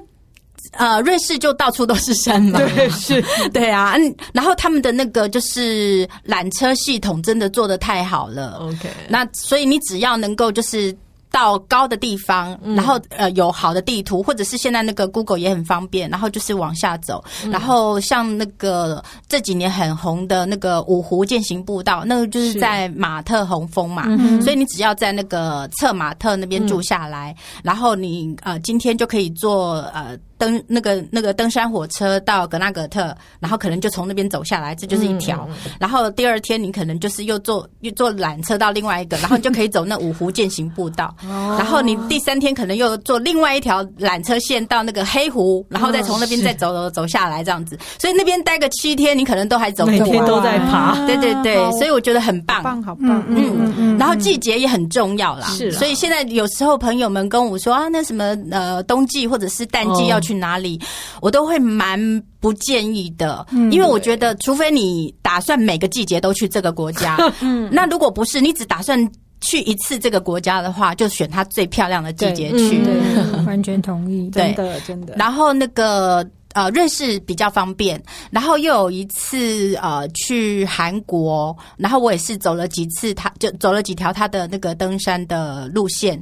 [0.71, 10.95] 呃，瑞士就到处都是山嘛， 对，是， 对啊，嗯，然后他们的那个就是缆车系统真的做的太好了，OK，那所以你只要能够就是。
[11.29, 17.23] 到高的地方，然后呃有好的地图，或者是现在那个 Google 也很方便，然后就是往下走。
[17.51, 24.05] 然后像那个这几年很红的那个五湖健行步道，那个就是在马特洪峰嘛，
[24.41, 35.47] 所以你只要在那个策马特那边住下来，然后你呃今天就可以坐呃登那个那个登山火车到格纳格特，然后可能就从那边走下来，这就是一条。
[35.79, 41.13] 然后第二天你可能就是又坐又坐缆车到另外一个，然后你就可以走那五湖践行步道。
[41.27, 49.99] 哦 然后你第三天可能又坐另外一条缆车线到那个黑湖，然后再从那边再走走走下来这样子，所以那边待个七天，你可能都还走不完。
[49.99, 53.97] 每天都在爬，对对对，所以我觉得很棒，棒好棒，嗯嗯。
[53.97, 55.71] 然后季节也很重要啦，是。
[55.71, 60.79] 所以现在有时候朋友们跟我说啊，那什么呃冬季或者是淡季要去哪里，
[61.21, 61.99] 我都会蛮
[62.39, 69.09] 不建议的，因为我觉得除非你打算每个季节都去这个国家， 嗯，那如果不是你只打算。
[69.39, 72.83] 去一次这个国家的话，就选它最漂亮的季节去。
[72.83, 75.13] 对，嗯、 完全同意，对真的真的。
[75.15, 78.01] 然后那个呃，瑞士比较方便。
[78.31, 86.19] 然后又有一次呃，去韩国，然后我也是走了几次，他就走了几条他的那个登山的路线。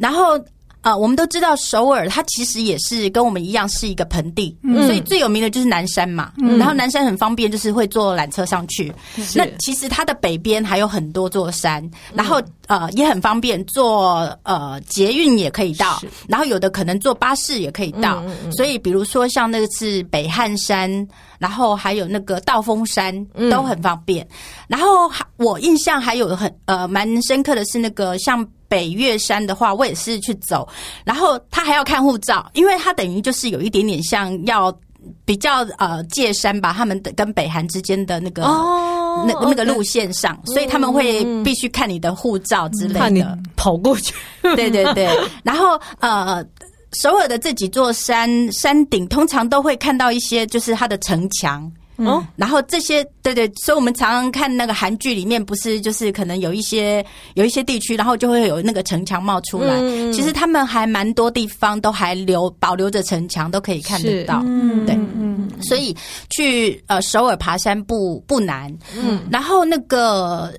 [0.00, 0.42] 然后。
[0.84, 6.32] 啊、呃，我们都知道首尔，它其实也是跟我们一样是一个盆地，嗯、所以最有名的就是南山嘛。
[6.36, 8.92] 嗯、然后南山很方便，就是会坐缆车上去。
[9.34, 18.22] 那其实它的北边还有很多座山，然后呃也很方便，坐呃捷运也可以到，然后有的可能坐巴士也可以到。
[18.54, 24.22] 所以比如说像那个是北汉山，然后还有那个道峰山都很方便。
[24.26, 24.28] 嗯、
[24.68, 28.46] 然后我印象还有很呃蛮深刻的是那个像。
[28.74, 30.68] 北岳山的话，我也是去走，
[31.04, 34.76] 然后他还要看护照，因为他等于就是有一点点像要
[35.24, 44.12] 比较呃界山吧，他们的跟北韩之间的那个哦，那那个路线上，所以他们会必须看你的护照之类的，看你跑过去。
[44.42, 45.08] 对对对，
[45.44, 46.44] 然后呃，
[46.94, 51.70] 首尔的这几座山山顶通常都会看到一些，就是它的城墙。
[51.96, 57.04] 哦，然后这些对对，所以我们常常看那个韩剧里面，不是就是可能有一些
[57.34, 59.74] 有一些地区，然后就会有那个城墙冒出来。
[59.80, 64.42] 嗯、其实他们还蛮多地方都还留保留着城墙，都可以看得到。
[64.44, 65.96] 嗯，对，嗯，所以
[66.30, 68.76] 去呃首尔爬山不不难。
[68.96, 70.52] 嗯，然后那个。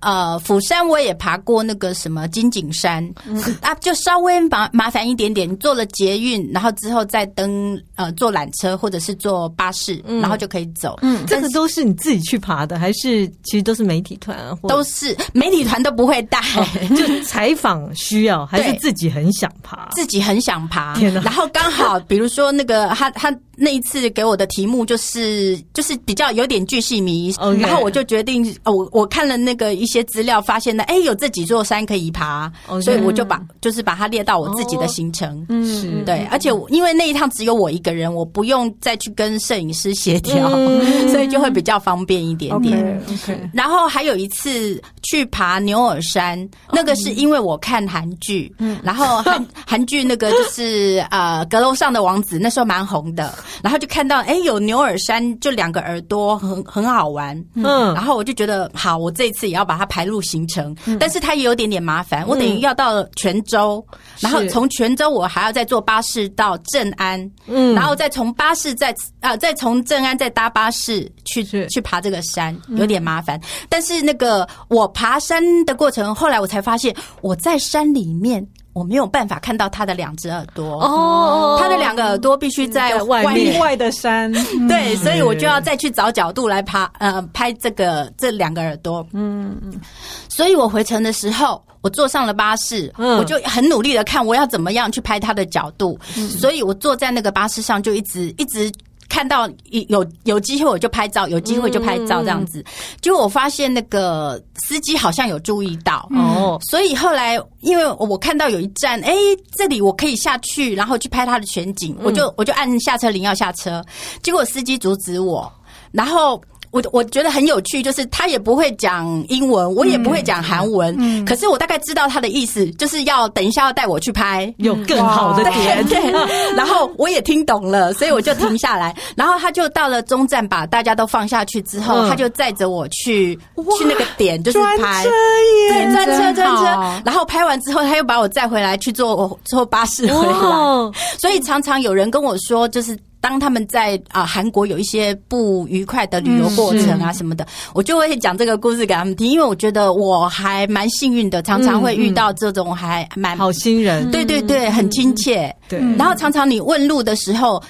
[0.00, 5.50] 呃，釜山我也爬过那个什么金景山，嗯、啊，就稍微麻麻烦一点点。
[5.50, 10.98] 你坐了捷运，然后之后再登呃坐缆车或者是坐巴士，嗯、然后就可以走。
[11.02, 14.56] 嗯，这个都是你自己去爬的，还是其实都是媒体团啊？
[14.68, 19.88] 都是媒体团都不会带，哦、就采访需要，还是自己很想爬？
[19.92, 20.94] 自己很想爬。
[20.94, 21.20] 天哪！
[21.20, 23.30] 然后刚好，比如说那个他他。
[23.62, 27.60] 那一次给我的题目就是就是比较有点巨细迷，Okay.
[27.60, 32.80] 然后我就决定，我我看了那个一些资料，发现呢，哎，有这几座山可以爬，Okay.
[32.80, 43.02] 所以我就把就是把它列到我自己的行程，嗯、oh.，对，而且因为那一趟只有我一个人，我不用再去跟摄影师协调，嗯、所以就会比较方便一点点。
[43.06, 43.36] Okay.
[43.52, 53.34] 然后还有一次去爬牛耳山，那个是因为我看韩剧，嗯，然后韩韩剧那个就是呃阁楼上的王子，那时候蛮红的。
[53.62, 57.36] 然后就看到，哎，有牛耳山，就两个耳朵，很很好玩。
[57.54, 60.76] 嗯，然后我就觉得，好，我这一次也要把它排入行程。
[60.86, 73.38] 嗯，但是它也有点点麻烦，我等于要到泉州，嗯，然后从泉州我还要再坐巴士到镇安，嗯，然后再从巴士再啊，再从镇安再搭巴士去去爬这个山，有点麻烦。
[73.38, 78.46] 嗯，但是那个我爬山的过程，后来我才发现，我在山里面。
[78.72, 80.80] 我没有办法看到他的两只耳朵。
[80.80, 83.58] 哦，他的两个耳朵必须在外面。
[83.60, 84.32] 外的山，
[84.68, 89.80] 对，所以我就要再去找角度来拍呃拍这个这两个耳朵，嗯嗯，
[90.28, 95.98] 所以我回程的时候，我坐上了巴士，嗯，我就很努力的看我要怎么样去拍他的角度，
[96.38, 98.70] 所以我坐在那个巴士上就一直一直。
[99.10, 99.46] 看到
[99.88, 102.64] 有有机会我就拍照，有机会就拍照这样子。
[103.02, 106.08] 结果我发现那个司机好像有注意到。
[106.12, 109.12] 哦，所以后来因为我看到有一站，哎，
[109.58, 113.84] 这里我可以下去，然后去拍他的全景，我就我就按下车铃要下车，
[114.22, 115.52] 结果司机阻止我，
[115.92, 116.40] 然后。
[116.70, 121.22] 我我觉得很有趣，就是他也不会讲英文，我也不会讲韩文，嗯。
[121.22, 124.52] 嗯、可是我大概知道他的意思，就是要等一下要带我去拍。
[124.58, 126.12] 有更好的点，对，对，
[126.54, 133.34] 然后我也听懂了，所以我就停下来，然后他就到了中站，把大家都放下去之后，嗯、他就载着我去
[133.78, 142.96] 去那个点，就是拍，对，专车专车，然后拍完之后，他又把我载回来去坐坐巴士回来，哦、所以常常有人跟我说，就是。
[143.20, 155.54] 当他们在啊韩国有一些不愉快的旅游过程啊什么的，我就会讲这个故事给他们听，因为我觉得我还蛮幸运的，常常会遇到这种还蛮好心人，对对对，很亲切。
[155.68, 157.62] 对，然后常常你问路的时候，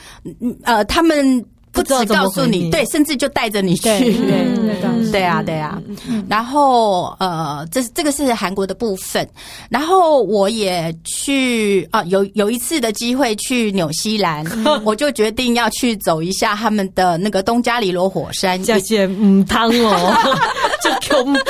[0.65, 1.45] 呃，他们。
[1.73, 5.81] 不只告诉你，对，甚至就带着你去，对，对啊，对啊。
[6.29, 9.27] 然后呃，这这个是韩国的部分。
[9.69, 14.45] 然后我也去啊，有有一次的机会去纽西兰，
[14.85, 18.63] 我就决定要去走一下他们的那个东加里罗火山。
[18.63, 20.15] 这些嗯汤哦，
[20.83, 21.41] 就恐怖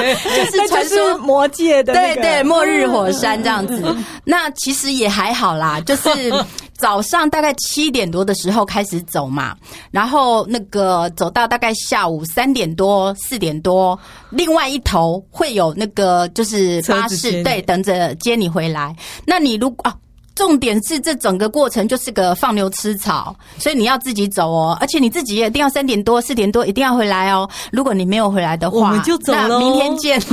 [0.00, 3.82] 哎，就是传说魔界的，对对，末日火山这样子。
[4.24, 6.32] 那其实也还好啦，就是。
[6.78, 9.56] 早上大概七点多的时候开始走嘛，
[9.90, 13.98] 然后那个走到大概下午三点多四点多，
[14.30, 18.94] 另外一头会有那个就是巴士，对，等着接你回来。
[19.26, 19.96] 那你如果啊。
[20.36, 27.48] 重点是这整个过程就是个放牛吃草，所以你要自己走哦，而且你自己也一定要三点多四点多一定要回来哦。
[27.72, 30.20] 如果你没有回来的话，我们就走了，明天见。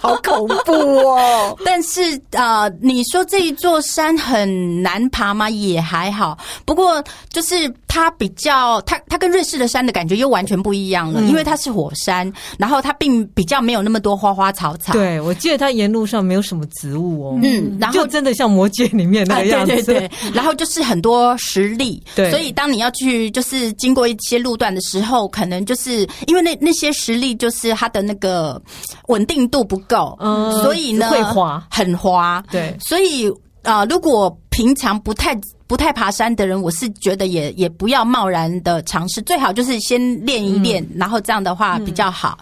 [0.00, 1.58] 好恐怖哦！
[1.66, 2.00] 但是
[2.32, 5.50] 啊、呃，你说这一座山很难爬吗？
[5.50, 14.92] 也还好，不过就是它比较，它它跟瑞士的山的感觉又完全不一样了，嗯、因为它是火山，然后它并比较没有那么多花花草草。
[14.92, 19.08] 对，我记得它沿路上没有什么植物哦，嗯，然后就真的像魔界里。
[19.08, 28.60] 面那个样子， 对对对，然后就是很多石礫，对，所以当你要去就是经过一些路段的时候，可能就是因为那那些石礫就是它的那个
[29.06, 33.30] 稳定度不够，嗯，所以呢会滑，很滑，对，所以
[33.62, 34.28] 啊、呃，如果
[34.58, 35.38] 平常不太。
[35.68, 42.38] 不太爬山的人，我是觉得也也不要贸然的尝试，最好就是先练一练，嗯、然后这样的话比较好。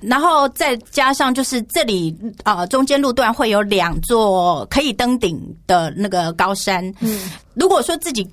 [0.00, 6.82] 然后再加上就是这里啊、呃，中间路段会有两座可以登顶的那个高山。
[7.00, 8.26] 嗯，如果说自己。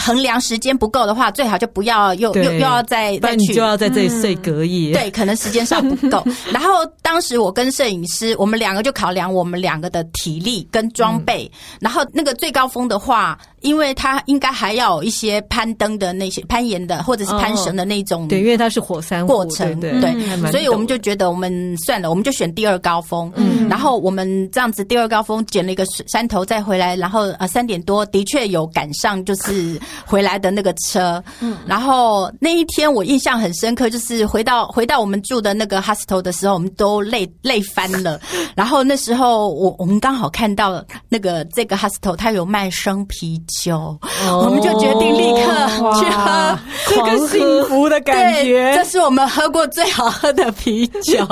[0.00, 4.92] 衡量时间不够的话，最好就不要又又又要再再去，就要在这里睡隔夜。
[4.92, 6.24] 嗯、对，可能时间上不够。
[6.50, 11.44] 然后当时我跟摄影师，我们两个就考量我们两个的体力跟装备。
[11.52, 18.26] 嗯、然后那个最高峰的话，因为它应该还要有一些攀登的那些攀岩的或者是攀绳的那种、哦。
[18.30, 23.30] 对，因为它是火山过程，对，对对所以我们就觉得我们算了，我们就选第二高峰。
[23.36, 29.78] 嗯，然后我们这样子第二高峰捡了一个山头再回来，然后啊三点多的确有赶上，就是。
[30.06, 38.20] 回来的那个车，嗯，然后那一天我印象很深刻，就是回到回到我们住的那个 hostel 的时候，我们都累累翻了。
[38.54, 45.66] 然后那时候我我们刚好看到那个这个 hostel 它有卖生啤酒，哦、我们就决定立刻
[45.98, 51.26] 去喝，这个幸福的感觉，这是我们喝过最好喝的啤酒。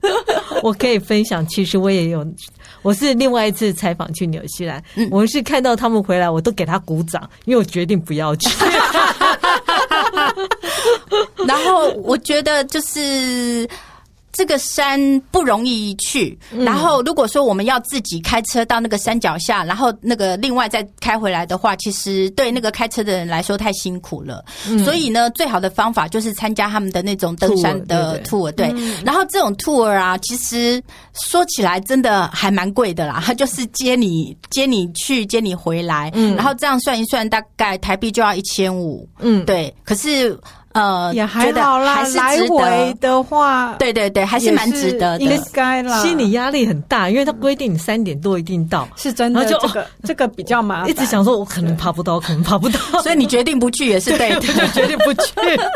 [0.62, 2.24] 我可以分享，其实我也有。
[2.82, 8.48] 我是另外一次采访去纽西兰，嗯、我是看到他们回来，我都给他鼓掌，因为我决定不要去。
[11.46, 13.68] 然后我觉得就是。
[14.38, 24.44] 这个山不容易去，然后如果说我们要自己开车到那个山脚下，然后那个另外再开回来的话，其实对那个开车的人来说太辛苦了。
[24.68, 28.72] 嗯、所以呢，最好的方法就是参加他们的那种登山的 tour，对。
[29.04, 30.80] 然后这种 tour 啊，其实
[31.28, 39.74] 说起来真的还蛮贵的啦，他 就是接你接你去接你回来，嗯，然后这样算一算，大概台币就要一千五，嗯，对。
[39.82, 40.38] 可是。
[40.78, 46.00] 呃，也还好啦，来回的话，对对对，还是蛮值得的，应该啦。
[46.02, 49.44] 心理压力很大，因为他规定你三点多一定到，是真的。
[49.44, 55.32] 就这个这个比较麻烦，一直想说我可能爬不到，可能爬不到，所以你决定不去也是对的， 就决定不去，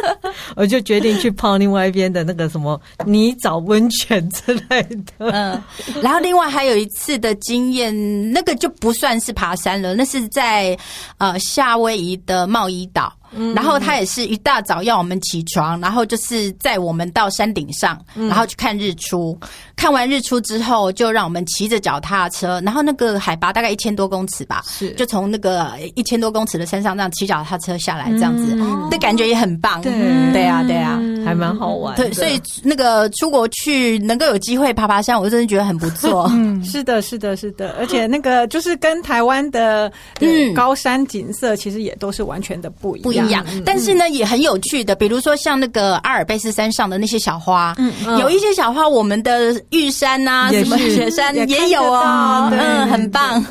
[0.55, 5.31] 我就决定去泡另外一边的那个什么泥沼温泉之类的。
[5.31, 5.63] 嗯，
[6.01, 7.93] 然后另外还有一次的经验，
[8.33, 10.77] 那个就不算是爬山了，那是在
[11.19, 13.13] 呃夏威夷的茂宜岛。
[13.35, 19.37] 嗯，然后他也是一大早要我们起床，然后就是在我们到山顶上，然后去看日出。
[19.41, 29.81] 嗯、看完日出之后，就让我们骑着脚踏车，然后那个海拔大概一千多公尺吧，是就从那个一千多公尺的山上这样骑脚踏车下来，这样子，的、嗯、感觉也很棒。
[29.83, 29.93] 对，
[30.33, 31.95] 对啊，对啊，还蛮好玩。
[31.97, 36.29] 对，所以那个出国去能够有机会爬爬山，我真的觉得很不错。
[36.35, 43.22] 嗯，是的，是的，是的，而且那个就是跟台湾的嗯高山景色其实也都是完全的不一样。
[43.23, 53.45] 不一样，但是呢，也很有趣的，比如说像那个阿尔卑斯山上的那些小花，嗯，有一些小花，我们的玉山呐，什么雪山也有哦，嗯，很棒。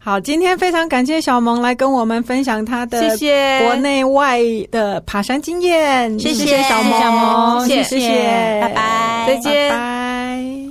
[0.00, 3.60] 好，今天非常感谢小萌来跟我们分享她的谢谢。
[3.64, 4.40] 国内外
[4.70, 10.63] 的爬山经验，谢谢小萌，谢谢，拜拜，再见，拜拜。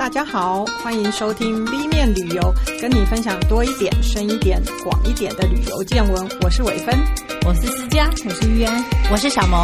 [0.00, 6.26] 大家好，欢迎收听 B 面旅游，跟你分享多一点、深一点、广一点的旅游见闻。
[6.40, 6.98] 我是伟芬，
[7.46, 8.82] 我是思佳，我是玉安，
[9.12, 9.60] 我是小萌。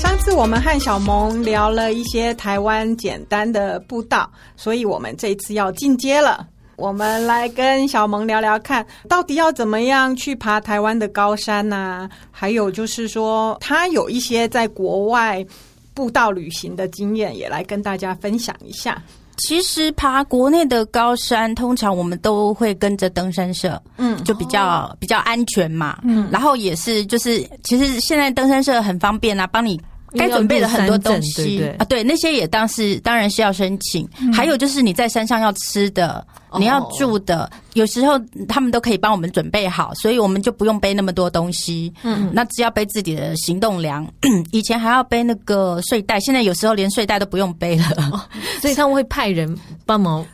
[0.00, 6.48] 上次我们和小萌聊了一些台湾简单的步道，所以我们这次要进阶了。
[6.74, 12.10] 我们来跟小萌聊聊看，到底要怎么样去爬台湾的高山呢、啊？
[12.32, 15.46] 还有就是说，他有一些在国外。
[15.94, 19.02] 步道旅行的经验也来跟大家分享一下。
[19.36, 29.80] 其实爬国内的高山，通常我们都会跟着登山社，嗯，就比较、哦、比较安全嘛，嗯，然后也是就是，其实现在登山社很方便啊，帮你。
[30.14, 34.08] 该准备的很多东西啊，对，那些也当是当然是要申请。
[34.20, 36.24] 嗯、还有就是你在山上要吃的，
[36.58, 41.92] 你要住的，哦、有时候他们都可以帮我们准备好，所以我们就不用背那么多东西。
[42.02, 44.06] 嗯，那只要背自己的行动粮。
[44.52, 48.20] 以前还要背那个睡袋，现在有时候连睡袋都不用背了，哦、
[48.60, 49.52] 所以他们会派人
[49.84, 50.24] 帮忙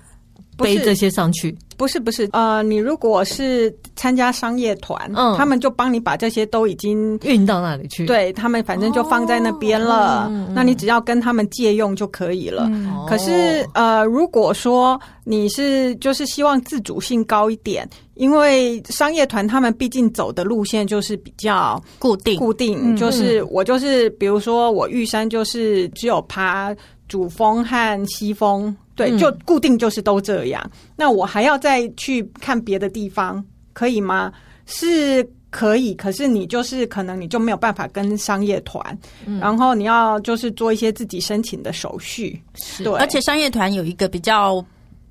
[0.62, 1.56] 背这些上去。
[1.76, 12.66] 不是不是，呃，你如果是参加商业团，嗯，他们就帮你把这些都已经运到那里去，对，他们反正就放在那边了，哦，那你只要跟他们借用就可以了。
[12.70, 26.76] 嗯，可是，呃，如果说你是就是希望自主性高一点，因为商业团他们毕竟走的路线就是比较固定，固定，就是我就是比如说我玉山就是只有爬
[27.10, 28.74] 主峰和西峰。
[28.94, 30.62] 对，就固定就是都这样。
[30.66, 33.42] 嗯、那我还要再去看别的地方，
[33.72, 34.30] 可以吗？
[34.66, 42.38] 是可以，可是你就是可能你就没有办法跟商业团，嗯、然后你要就是做一些自己申请的手续。
[42.54, 44.62] 是对，而且商业团有一个比较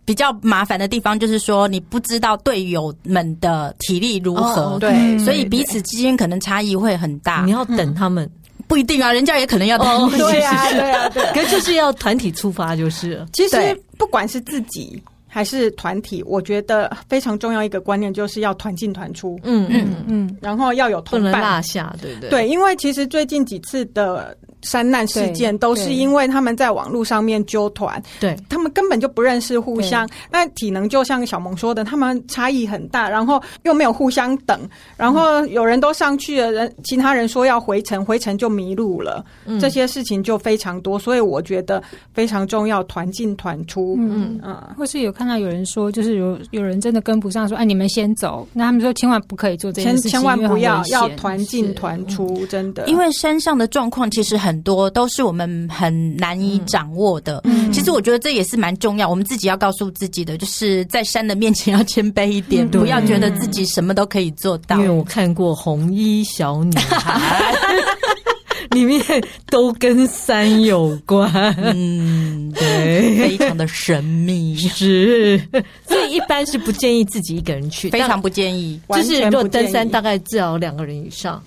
[0.05, 7.43] 比较麻烦的地方，就是说你不知道队友们的体力如何，哦、对，所以彼此之间可能差异会很大。
[7.43, 8.29] 你要等他们。
[8.69, 10.09] 不一定啊，人家也可能要等。
[10.15, 11.23] 对啊，对啊，对。
[11.33, 13.25] 可是就是要团体出发，就是。
[13.33, 13.57] 其实
[13.97, 19.39] 不管是自己还是团体，我觉得非常重要一个观念就是要团进团出。
[19.43, 20.37] 嗯嗯嗯。
[20.41, 22.29] 然后要有同伴，不能落下，对不对？
[22.29, 24.35] 对，因为其实最近几次的。
[24.63, 30.05] 山难事件都是因为他们在网络上面纠团，对，他们根本就不认识互相。
[30.29, 34.59] 那体能就像小萌说的，他们差异很大，然后又没有互相等，
[34.97, 40.99] 然后有人都上去了，人其他人说要回程，回程就迷路了，嗯、这些事情就非常多。
[40.99, 41.81] 所以我觉得
[42.13, 43.95] 非常重要，团进团出。
[43.97, 48.45] 嗯嗯，或是有看到有人说，就是有有人真的跟不上，说哎，你们先走。
[48.51, 52.85] 那他们说千万不可以做这件事情，千万不要要团进团出，真的。
[52.87, 54.49] 因为山上的状况其实很。
[54.49, 57.39] 很多都是我们很难以掌握的。
[57.43, 64.75] 嗯，其实我觉得这也是蛮重要，我们自己要告诉自己的，就是在山的面前要谦卑一点，不要觉得自己什么都可以做到。
[64.77, 67.53] 因为我看过红衣小女孩，
[68.71, 69.01] 里面
[69.47, 71.31] 都跟山有关。
[71.57, 74.55] 嗯，对，非常的神秘。
[74.69, 75.41] 是，
[75.87, 78.79] 所以一般是不建议自己一个人去，非常不建议。
[78.89, 81.41] 就是如果登山，大概至少两个人以上。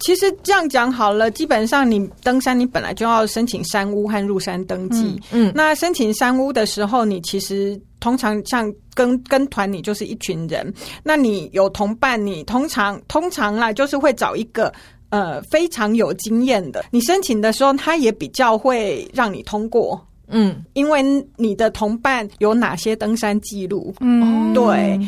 [0.00, 5.20] 其实这样讲好了，基本上你登山，你本来就要申请山屋和入山登记。
[5.32, 10.72] 嗯，嗯，那申请山屋的时候，你其实通常像跟跟团，你就是一群人。
[11.02, 14.72] 那你有同伴，你通常通常啦，就是会找一个
[15.10, 16.84] 呃非常有经验的。
[16.90, 20.00] 你申请的时候，他也比较会让你通过。
[20.28, 21.02] 嗯，因为
[21.36, 23.94] 你的同伴有哪些登山记录？
[24.00, 25.00] 嗯，对。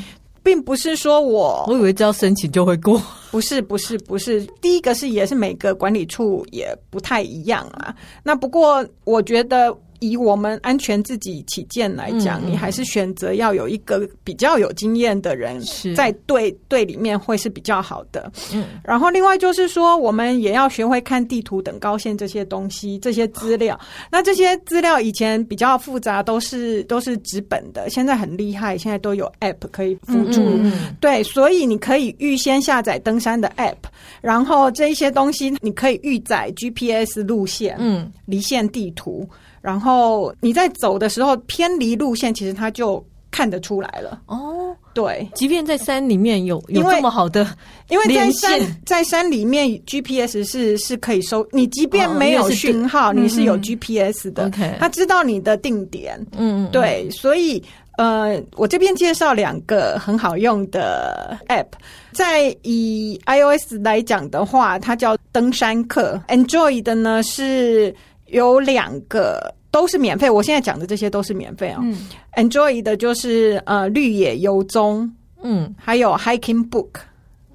[0.43, 4.41] 并不是说我，我以为只要申请就会过，不是不是不是。
[4.63, 7.95] 第一个是也是每个管理处也不太一样啊。
[8.23, 15.63] 那不过我觉得以我们安全自己起见来讲，嗯、你还是选择要有一个比较有经验的人
[15.95, 18.31] 在队队里面会是比较好的。
[18.53, 23.79] 嗯，然后另外就是说，我们也要学会看地图、等高线这些东西、这些资料。
[24.11, 30.41] 那这些资料以前比较复杂，都是都是纸本的，现在很厉害，现在都有 App 可以辅助。
[30.43, 33.77] 嗯对，所以你可以预先下载登山的 App，
[34.21, 39.29] 然后这一些东西你可以预载 GPS 路线、嗯，离线地图。
[39.61, 44.23] 然后你在走的时候偏离路线，其实它就看得出来了。
[44.27, 47.47] 哦，对，即便在山里面有有这么好的，
[47.89, 54.47] 因为在山在山里面 GPS 是是可以收，你即便没有讯号，你是有 GPS 的。
[54.47, 56.19] OK，它知道你的定点。
[56.37, 57.63] 嗯，对，所以
[57.99, 61.67] 呃，我这边介绍两个很好用的 App，
[62.13, 67.95] 在以 iOS 来讲的话，它叫登山客；Android 的呢是。
[68.31, 71.79] 有两个都是免费，我现在讲的这些都是免费哦。
[71.83, 75.11] 嗯，Enjoy 的就是呃绿野游踪，
[75.43, 76.91] 嗯，还有 Hiking Book，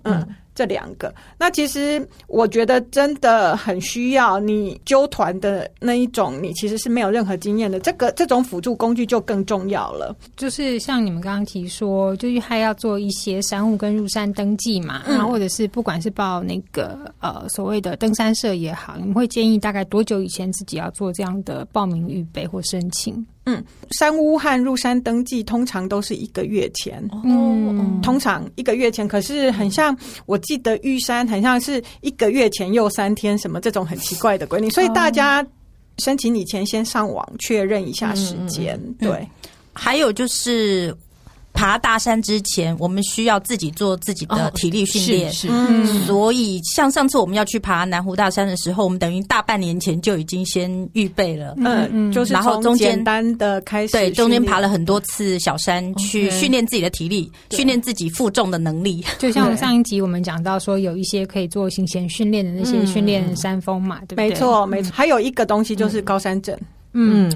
[0.03, 0.15] 嗯。
[0.27, 10.15] 嗯这两个，那其实我觉得真的很需要你纠团的那一种，你其实是没有任何经验的，这个这种辅助工具就更重要了。
[10.37, 23.25] 就是像你们刚刚提说，就是还要做一些山务跟入山登记嘛，嗯、然后或者是不管是报那个呃所谓的登山社也好，你们会建议大概多久以前自己要做这样的报名预备或申请？
[23.45, 29.07] 嗯，山屋和入山登记通常都是一个月前，嗯，通常一个月前。
[29.07, 34.69] 可是很像，我记得玉山很像是一个月前又三天，什么这种很奇怪的规定。
[34.71, 35.45] 所以大家
[35.99, 38.79] 申请以前先上网确认一下时间。
[38.99, 39.27] 对，嗯，
[39.73, 40.95] 还有就是。
[41.55, 45.31] 爬大山之前，我们需要自己做自己的体力训练。
[45.31, 51.55] 是，是，所以像上次我们要去爬南湖大山的时候，我们等于大半年前就已经先预备了。
[51.57, 59.03] 嗯嗯，就是然后中间简单的开始，对，中间爬了很多次小山，去训练自己的体力，训练自己负重的能力。
[59.17, 64.29] 就像上一集我们讲到说，有一些可以做行前训练的那些训练山峰嘛，对不对？
[64.29, 64.91] 没错，没错。
[64.93, 66.53] 还有一个东西就是高山症。
[66.59, 66.65] 嗯，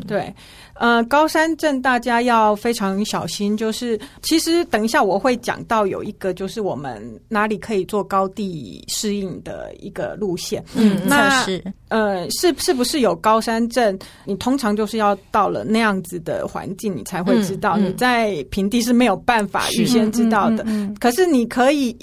[0.08, 0.34] 对。
[0.76, 3.58] 呃，高山症大家要非常小心。
[3.58, 10.64] 就是，其实等一下我会讲到有一个，就是我们哪里可以做高地适应的一个路线。
[10.76, 14.00] 嗯，那是呃，是是不是有高山症？
[14.24, 17.74] 你通常就是要到了那样子的环境，你才会知道。
[17.78, 20.64] 嗯嗯、你在平地是没有办法预先知道的。
[20.64, 21.94] 嗯嗯嗯、可是你可以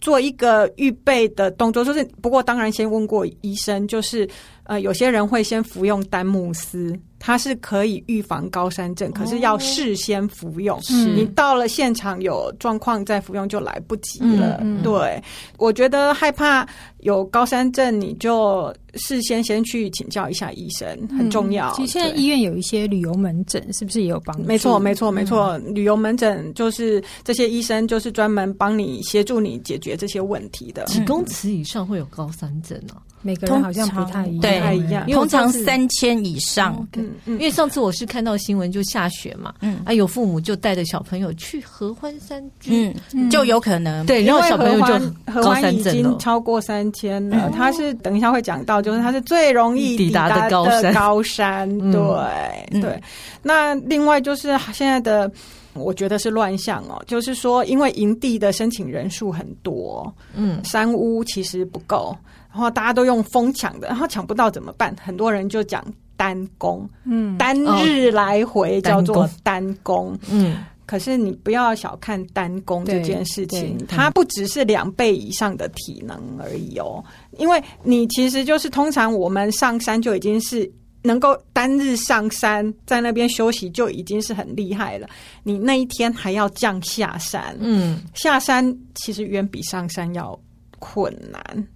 [0.00, 4.28] 做一个预备的动作，就是不过当然先问过医生，就是
[4.70, 6.96] 呃，有些人会先服用丹木斯。
[7.22, 10.78] 它是可以预防高山症，可是要事先服用。
[10.78, 10.82] 哦、
[11.14, 14.56] 你到了现场有状况再服用就来不及了。
[14.62, 15.22] 嗯嗯、对，
[15.58, 16.66] 我觉得害怕
[17.00, 21.70] 有高山症，你就事先先去请教一下医生，很重要。
[21.74, 24.44] 其实现在医院有一些旅游门诊，是不是也有帮助？
[24.44, 25.58] 没错，没错，没错。
[25.58, 30.84] 嗯、旅游门诊就是这些医生就是专门帮你协助你解决这些问题的。
[30.84, 33.02] 几公尺以上会有高山症呢、啊？
[33.22, 35.06] 每个人好像不太一样，对，一样。
[35.08, 37.34] 通常三千以上，嗯嗯。
[37.34, 47.50] 因为上次我是看到新闻，就下雪嘛，嗯，啊，有父母就带着小朋友去合欢山居，嗯，就有可能对，然后小朋友就合欢已经超过三千了。
[47.54, 53.02] 他是等一下会讲到，就是他是最容易抵达的高山，高山，对对。
[53.42, 55.30] 那另外就是现在的，
[55.74, 62.16] 我觉得是乱象哦，就是说因为营地的申请人数很多，嗯，山屋其实不够。
[62.52, 64.94] 然后大家都用疯抢的，然后抢不到怎么办？
[65.00, 65.84] 很多人就讲
[66.16, 70.58] 单工，嗯，单日来回叫做单工，嗯。
[70.84, 77.00] 可是你不要小看单工这件事情，它不只是两倍以上的体能而已哦。
[77.38, 80.68] 因为你其实就是通常我们上山就已经是
[81.02, 85.08] 能够单日上山，在那边休息就已经是很厉害了。
[85.42, 90.38] 你那一天还要降下山，嗯，下山其实远比上山要
[90.78, 91.68] 困难。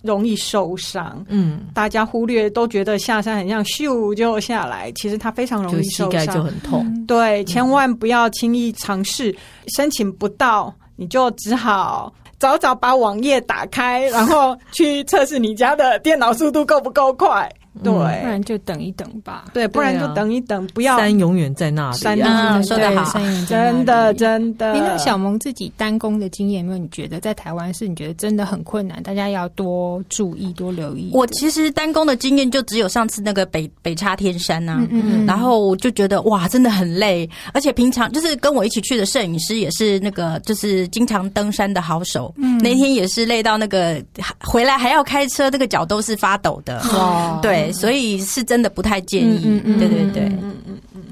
[0.00, 6.84] 容易受伤，嗯，大家忽略都觉得下山很像咻就下来，其实它非常容易受伤，膝盖就很痛。
[6.86, 9.36] 嗯、对，千万不要轻易尝试，
[9.76, 17.52] 申请不到你就只好早早把网页打开，然后去测试你家的电脑速度够不够快。
[17.82, 19.44] 对，不然就等一等吧。
[19.52, 21.96] 对，不然就等一等，不要山永远在那里。
[21.98, 24.72] 山啊，说得好，真的真的。
[24.74, 26.78] 那小萌自己单攻的经验，有没有？
[26.78, 31.10] 你觉得在台湾是你觉得真的很困难，大家要多注意、多留意。
[31.12, 34.80] 我其实单攻的经验就只有上次那个北北叉天山呐，
[35.26, 44.02] 然后我就觉得哇，真的很累，而且平常就是跟我一起去的摄影师也是那个就是经常登山的好手，嗯那天也是累到那个
[44.40, 46.80] 回来还要开车，那个脚都是发抖的。
[46.92, 47.67] 哦，对。
[47.68, 49.42] 对，所以是真的不太建议。
[49.44, 51.02] 嗯嗯，对对对，嗯嗯嗯。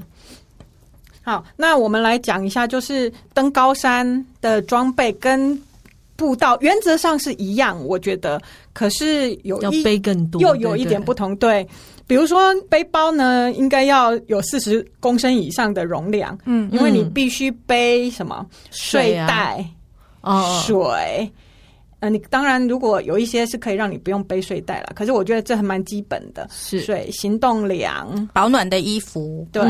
[1.23, 5.61] 好，那我们来讲一下，就是登高山的装备跟
[6.15, 8.41] 步道原则上是一样，我觉得，
[8.73, 11.35] 可是有要背更多，又有一点不同。
[11.37, 11.69] 对，对，对，
[12.07, 19.69] 比如说背包呢，应该要有四十公升以上的容量，嗯，因为你必须背什么睡袋，
[20.21, 21.31] 哦，水。
[22.01, 26.47] 呃，你当然，如果有一些是可以让你不用背睡袋了，可是我觉得这还蛮基本的。
[26.51, 29.63] 是水、行动粮、保暖的衣服，对，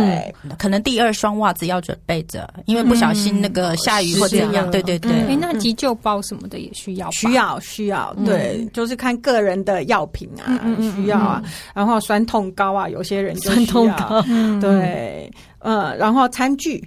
[0.43, 4.69] 嗯、可能第二双袜子要准备着，因为不小心那个下雨或怎样。
[4.73, 10.61] 对对对，哎、嗯，那急救包什么的也需要，需要需要，对，嗯、就是看个人的药品啊，
[10.97, 11.41] 需要啊，
[11.75, 14.23] 然后酸痛膏啊，有些人就需要，酸痛膏，
[14.61, 16.83] 对，嗯，然后餐具。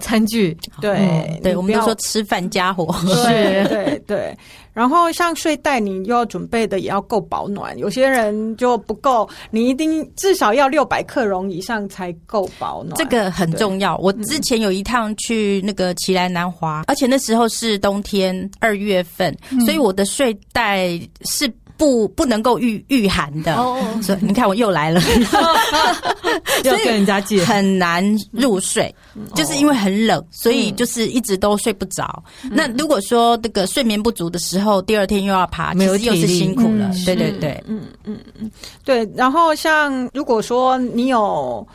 [0.00, 2.94] 餐具，对、嗯、对，我们都说吃饭家伙，
[3.24, 4.36] 对 对对。
[4.72, 12.96] 然后像睡袋，你又要准备的也要够保暖，有些人就不够，你一定至少要六百克绒以上才够保暖。
[12.96, 13.96] 这个很重要。
[13.98, 20.88] 我之前有一趟去那个奇莱南华，而且那时候是冬天二月份，嗯、所以我的睡袋
[21.22, 21.52] 是。
[21.80, 23.80] 不不能够御御寒的，oh.
[24.02, 25.00] 所以你看我又来了，
[26.62, 32.22] 要跟人家借，很难入睡，嗯、就是因为很冷，所以就是一直都睡不着。
[32.44, 36.90] 嗯、那如果说这个睡眠不足的时候，第二天又要爬，其实又是辛苦了。
[36.92, 38.50] 嗯、对对对，嗯嗯嗯，
[38.84, 39.08] 对。
[39.16, 41.66] 然后像如果说你有。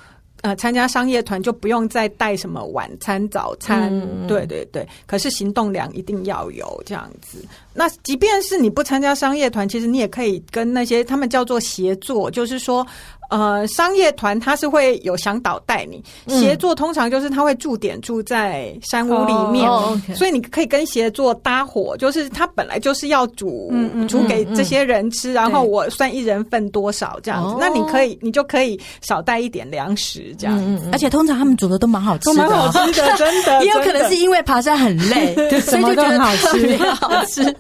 [0.46, 4.88] 呃，参加商业团就不用再带什么晚餐、早餐，嗯、对对对。
[5.08, 7.44] 可是行动粮一定要有这样子。
[7.74, 12.86] 那即便是你不参加商业团，其实你也可以跟那些他们叫做协作，就是说。
[13.30, 19.68] 呃，商业团他是会有向导带你，协作通常就是他会驻点住在山屋里面，
[20.16, 23.74] 所以你可以跟协作搭伙，就是他本来就是要煮
[24.08, 37.44] 煮给这些人吃，然后我算一人份多少这样子，那你可以你就可以少带一点粮食这样，而且通常他们煮的都蛮好吃的，都蛮好吃的， 真的，也有可能是因为爬山很累， 所以就觉得好吃，好吃。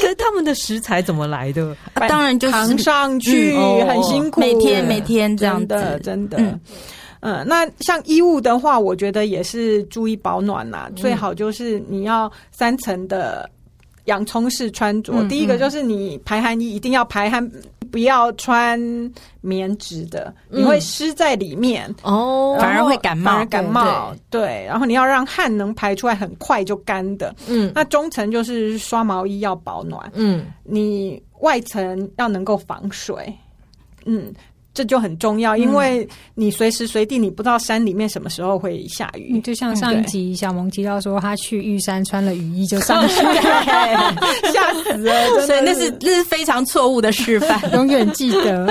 [0.00, 1.76] 可是他们的食材怎么来的？
[1.94, 4.95] 当然就是扛上去，很辛苦，每天每。
[4.96, 6.60] 每天这样的，真的，嗯，
[7.20, 10.90] 嗯，那像衣物的话，我觉得也是注意保暖呐。
[10.96, 13.48] 最好就是你要三层的
[14.04, 15.26] 洋葱式穿着。
[15.28, 17.50] 第一个就是你排汗衣一定要排汗，
[17.90, 18.78] 不要穿
[19.40, 24.14] 棉质的，你会湿在里面哦，反而会感冒，反而感冒。
[24.30, 27.34] 对，然后你要让汗能排出来，很快就干的。
[27.48, 30.10] 嗯，那中层就是刷毛衣要保暖。
[30.14, 33.34] 嗯，你外层要能够防水。
[34.04, 34.32] 嗯。
[34.76, 39.40] 这就很重要，因为你随时随地你不知道山里面什么时候会下雨。
[39.40, 44.14] 就像上一集小萌提到说，他去玉山穿了雨衣就上去 了，
[44.52, 45.46] 吓死了！
[45.46, 48.66] 所以那是那是非常错误的示范， 永远记得。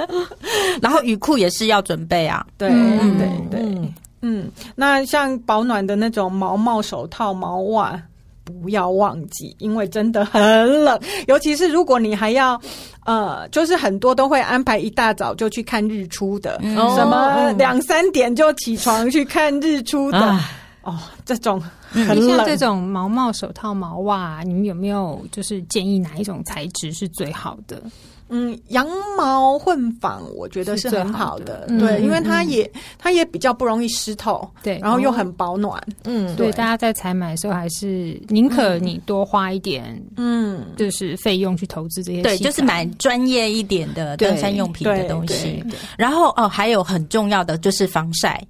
[0.80, 8.02] 然后雨裤也是要准备啊，对对对，嗯，那像保暖的那种毛毛手套、毛袜。
[8.48, 12.60] 不要忘记，因为真的很冷，尤其是如果你还要，
[13.04, 20.50] 呃，就是很多都会安排一大早就去看日出的，嗯、什么两三点就起床去看日出的，唉
[20.82, 22.36] 哦，这种很冷。
[22.36, 27.82] 像这种毛毛手套、毛袜，你们有没有就是建议哪一种材质是最好的？
[28.28, 45.64] 嗯，羊毛混纺我觉得是很好的，对，因为它也它也比较不容易湿透，对，然后又很保暖，嗯，对，大家在采买的时候还是宁可你多花一点，嗯，就是费用去投资这些，对，就是买专业一点的登山用品的东西，
[45.96, 48.42] 然后哦，还有很重要的就是防晒。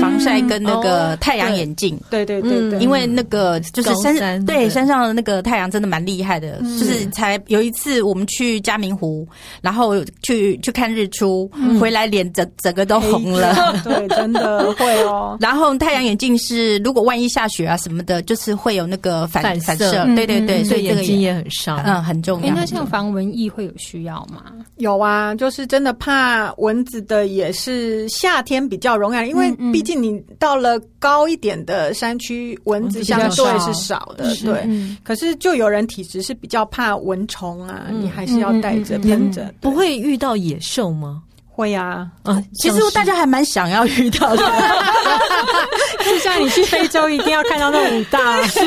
[0.00, 6.60] 防晒跟那个太阳眼镜，对对对对，因为那个就是山，对山上的那个太阳真的蛮厉害的。
[6.60, 9.26] 就是才有一次我们去嘉明湖，
[9.60, 11.50] 然后去去看日出，
[11.80, 13.54] 回来脸整整个都红了。
[13.82, 15.36] 对，真的会哦。
[15.42, 20.04] 然后太阳眼镜是如果万一下雪啊什么的，就是会有那个反反射。
[20.14, 22.54] 对对对，所以眼睛也很伤，嗯，很重要。
[22.54, 24.44] 那像防蚊液会有需要吗？
[24.76, 29.52] 有啊，就是真的怕蚊子的，也是夏天比较容易，因为。
[29.72, 34.66] 毕竟你到了高一点的山区，蚊子相对是少的，对。
[35.02, 39.54] 可是就有人体质是比较怕蚊虫啊，你还是要带着喷着。
[39.60, 41.22] 不会遇到野兽吗？
[41.56, 44.42] 会呀，啊，其实大家还蛮想要遇到的。
[46.04, 48.60] 就像你去非洲，一定要看到那五大，是。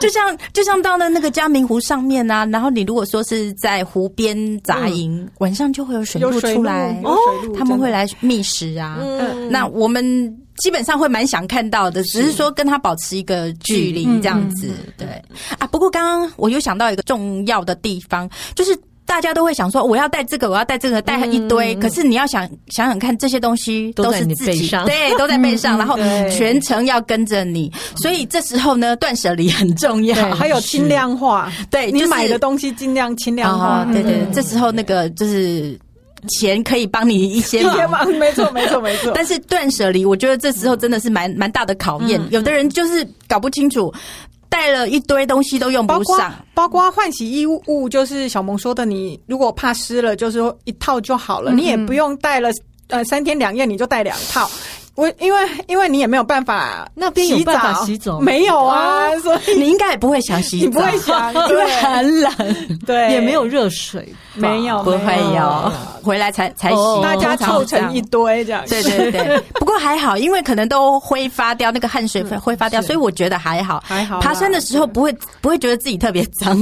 [0.00, 7.00] 就像就像到了那个嘉明湖上面啊，然后你如果说是在湖边扎营，晚上就会有水鹿出来。
[7.04, 7.16] 哦，
[7.56, 8.98] 他们会来觅食啊。
[9.48, 10.04] 那我们
[10.58, 14.74] 基本上会蛮想看到的，只是说跟他保持一个距离这样子。
[14.98, 15.06] 对。
[15.58, 18.76] 啊，不过刚刚我又想到一个重要的地方，就是。
[19.06, 21.74] 大家都会想说，我要带这个，我要带这个，带一堆。
[21.74, 25.96] 嗯、可是你要想想想看，这些东西都是自己上 对，都在背上，然后
[26.30, 27.72] 全程要跟着你。
[27.96, 31.50] 所以这时候呢，断舍离很重要， 还有轻量化。
[31.70, 33.82] 对，就是、你买的东西尽量轻量化。
[33.82, 35.78] 哦、对对，对，这时候那个就是。
[36.40, 39.12] 钱可以帮你一些 忙，没错没错没错。
[39.14, 42.20] 但是断舍离，我觉得这时候真的是蛮蛮大的考验。
[42.30, 43.94] 有的人就是搞不清楚，
[44.56, 52.48] 带了一堆东西都用不上，包括换洗衣物，就是小萌说的，你如果怕湿了，就是说一套就好了，你也不用带了
[52.88, 54.50] 呃三天两夜，你就带两套。
[54.96, 58.18] 我因为因为你也没有办法，那边有办法洗澡。
[58.18, 59.14] 没有啊？
[59.18, 62.32] 所以你应该也不会想洗澡，你不会想， 因为很冷，
[62.86, 65.72] 对，也没有热水，没有，不会有，
[66.02, 68.64] 回来才才洗，大家凑成一堆这样。
[68.68, 74.20] 对对对， 不过还好，因为可能都挥发掉那个汗水会挥发掉，所以我觉得还好，还好。
[74.20, 76.56] 爬山的时候不会不会觉得自己特别脏。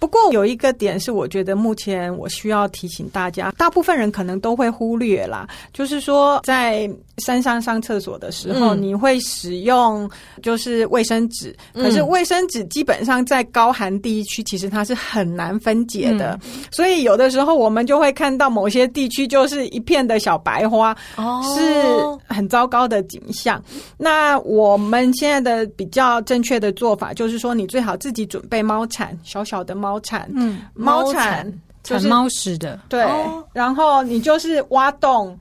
[0.00, 6.90] 不过有一个点是，我觉得目前我需要提醒大家，大部分人可能都会忽略啦，就是说在。
[7.20, 10.10] 山上上厕所的时候，你会使用
[10.42, 23.62] 就是卫生纸，嗯、可是卫生纸基本上在高寒地区，其实它是很难分解的，嗯、所以有的时候我们就会看到某些地区就是一片的小白花，哦，是很糟糕的景象。
[23.96, 31.52] 那我们现在的比较正确的做法就是说，你最好自己准备猫铲，小小的猫铲，嗯，猫铲
[31.82, 35.38] 铲猫屎的，对，哦、然后你就是挖洞。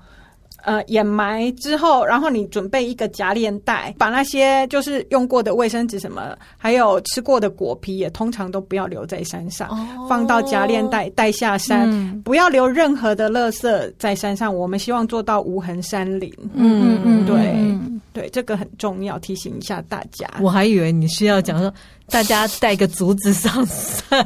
[0.64, 14.54] 呃，掩埋之后，然后你准备一个夹链袋，把那些就是用过的卫生纸什么，还有吃过的果皮，也通常都不要留在山上，哦、放到夹链袋带下山，嗯、不要留任何的垃圾在山上。
[14.54, 16.32] 我们希望做到无痕山林。
[16.54, 20.30] 嗯嗯嗯，对、嗯、对，这个很重要，提醒一下大家。
[20.42, 21.74] 我还以为你是要讲说。
[22.10, 24.26] 大家带个竹子上山，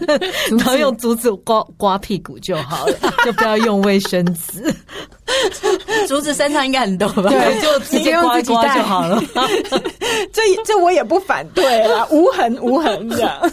[0.58, 2.94] 然后用竹子刮刮屁股就好了，
[3.26, 4.74] 就不要用卫生纸。
[6.08, 7.30] 竹子山上应该很多吧？
[7.30, 9.22] 对，就 直接刮一刮就好了。
[10.32, 13.52] 这这我也不反对啦，无痕无痕这样。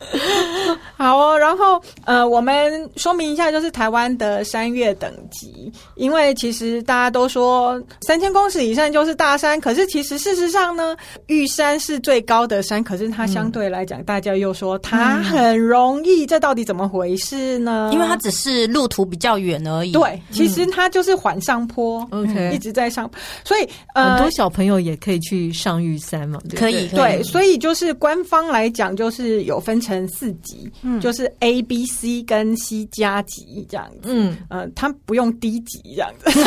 [0.96, 10.94] 好哦，然后呃，我们说明一下，就是台湾的山岳等级，因为其实大家都说三千公尺以上就是大山，可是其实事实上呢，
[11.26, 17.88] 玉山是最高的山，可是它相对来讲，嗯、大家又说它很容易，嗯、这到底怎么回事呢？
[17.92, 19.92] 因为它只是路途比较远而已。
[19.92, 23.10] 对，其实它就是缓上坡，OK，、嗯、一直在上，
[23.42, 26.60] 所以呃，很多小朋友也可以去上玉山嘛，对对？
[26.60, 31.60] 可以，对，所以就是官方来讲，就是有分成四级，嗯，就是 A。
[31.70, 36.28] B、C 跟 C 加级这样子，嗯，呃，他不用 D 级这样子。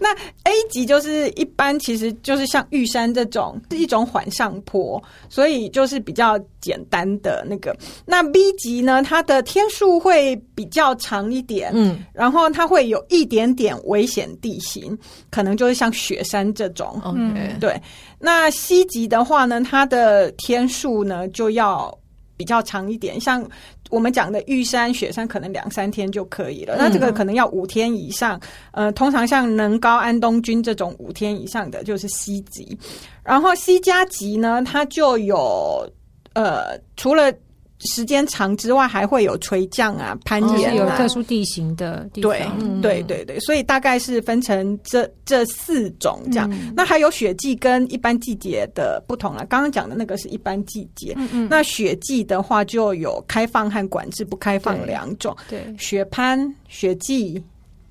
[0.00, 7.76] 那 A 级就是一般，其实就是像玉山这种是一种缓上坡，所以就是比较简单的那个。
[8.04, 14.98] 那 B 级呢，它的天数会比较长一点，嗯，然后它会有一点点危险地形，
[15.30, 17.00] 可能就是像雪山这种。
[17.04, 17.80] 嗯，对。
[18.24, 21.96] 那西极的话呢，它的天数呢就要。
[22.36, 23.48] 比较长一点，像
[23.90, 26.74] 我们讲的玉山、雪山，可能两三天就可以了。
[26.74, 28.40] 嗯、那这个可能要五天以上。
[28.72, 32.76] 呃，通常像能高、安东军这种五天以上的，就是西极。
[33.22, 35.88] 然后西加级呢，它就有
[36.34, 37.32] 呃，除了。
[37.80, 42.80] 时间长之外，还会有垂降啊、攀岩、啊，有特殊地形的地方。
[42.80, 46.48] 对，对，对，对，所以大概是分成这这四种这样。
[46.50, 49.44] 嗯、那还有雪季跟一般季节的不同了。
[49.46, 51.48] 刚刚讲的那个是一般季节，嗯嗯。
[51.50, 55.36] 那雪季的话就有开放和管制不开放两种。
[55.50, 57.42] 对，对雪攀、雪季，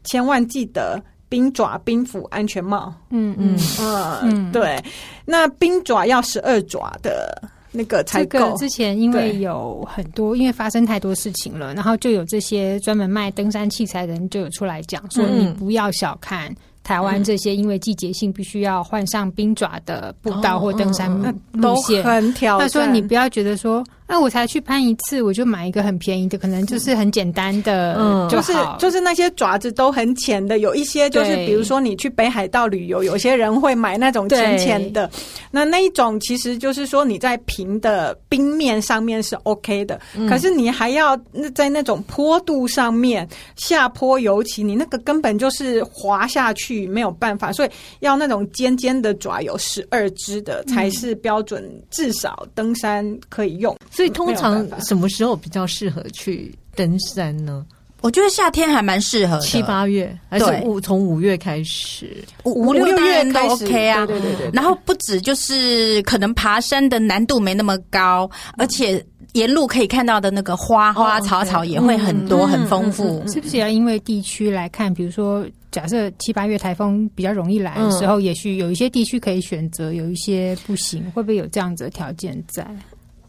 [0.05, 2.91] 千万记得冰爪、冰斧、安全帽。
[3.11, 4.81] 嗯嗯嗯，嗯对。
[5.25, 7.39] 那冰爪要十二爪的。
[7.75, 21.11] 那个这个之前因为有很多，因为发生太多事情了，然后就有这些专门卖登山器材的人就有出来讲说，你不要小看台湾这些因为季节性必须要换上冰爪的步道或登山
[21.51, 22.69] 路线，很挑战。
[22.69, 23.83] 他说你不要觉得说。
[24.07, 35.09] 那我才去攀一次，我就买一个很便宜的，可能就是很简单的，嗯，就是就是那些爪子都很浅的，有一些就是比如说你去北海道旅游，有些人会买那种浅浅的，
[35.49, 39.99] 那那一种其实就是说你在平的冰面上面是 OK 的，
[40.29, 41.17] 可是你还要
[41.55, 47.69] 在那种坡度上面下坡，尤其你那个根本就是滑下去没有办法，所以
[48.01, 53.75] 要那种尖尖的爪，有十二只的才是标准，至少登山可以用。
[53.93, 57.65] 所以通常什么时候比较适合去登山呢？
[58.01, 64.05] 我觉得夏天还蛮适合，七八月还是五从五月开始，五五六月都 OK 啊。
[64.05, 64.51] 对对对，对。
[64.51, 69.01] 然后不止就是可能爬山的难度没那么高，而且
[69.35, 73.23] 沿路可以看到的那个花花草草也会很多很丰富。
[73.31, 74.93] 是不是要因为地区来看？
[74.93, 82.67] 比如说，假设七八月台风比较容易来的时候，也许有一些地区可以选择，有一些不行，会不会有这样子的条件在？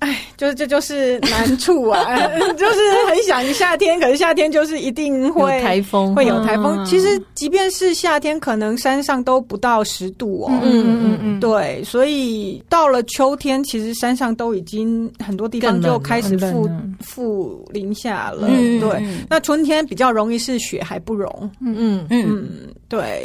[0.05, 2.05] 哎，就是这就是难处啊，
[2.59, 6.85] 就是很想夏天，可是夏天就是一定会台风，会有台风。
[6.85, 10.51] 其实即便是夏天，可能山上都不到十度哦。
[10.63, 16.69] 嗯嗯嗯，对，所以到了秋天，其实山上都已经很多地方就开始负
[17.01, 18.47] 负零下了。
[18.47, 21.51] 对，那春天比较容易是雪还不融。
[21.63, 22.49] 嗯嗯嗯，
[22.91, 23.25] 对，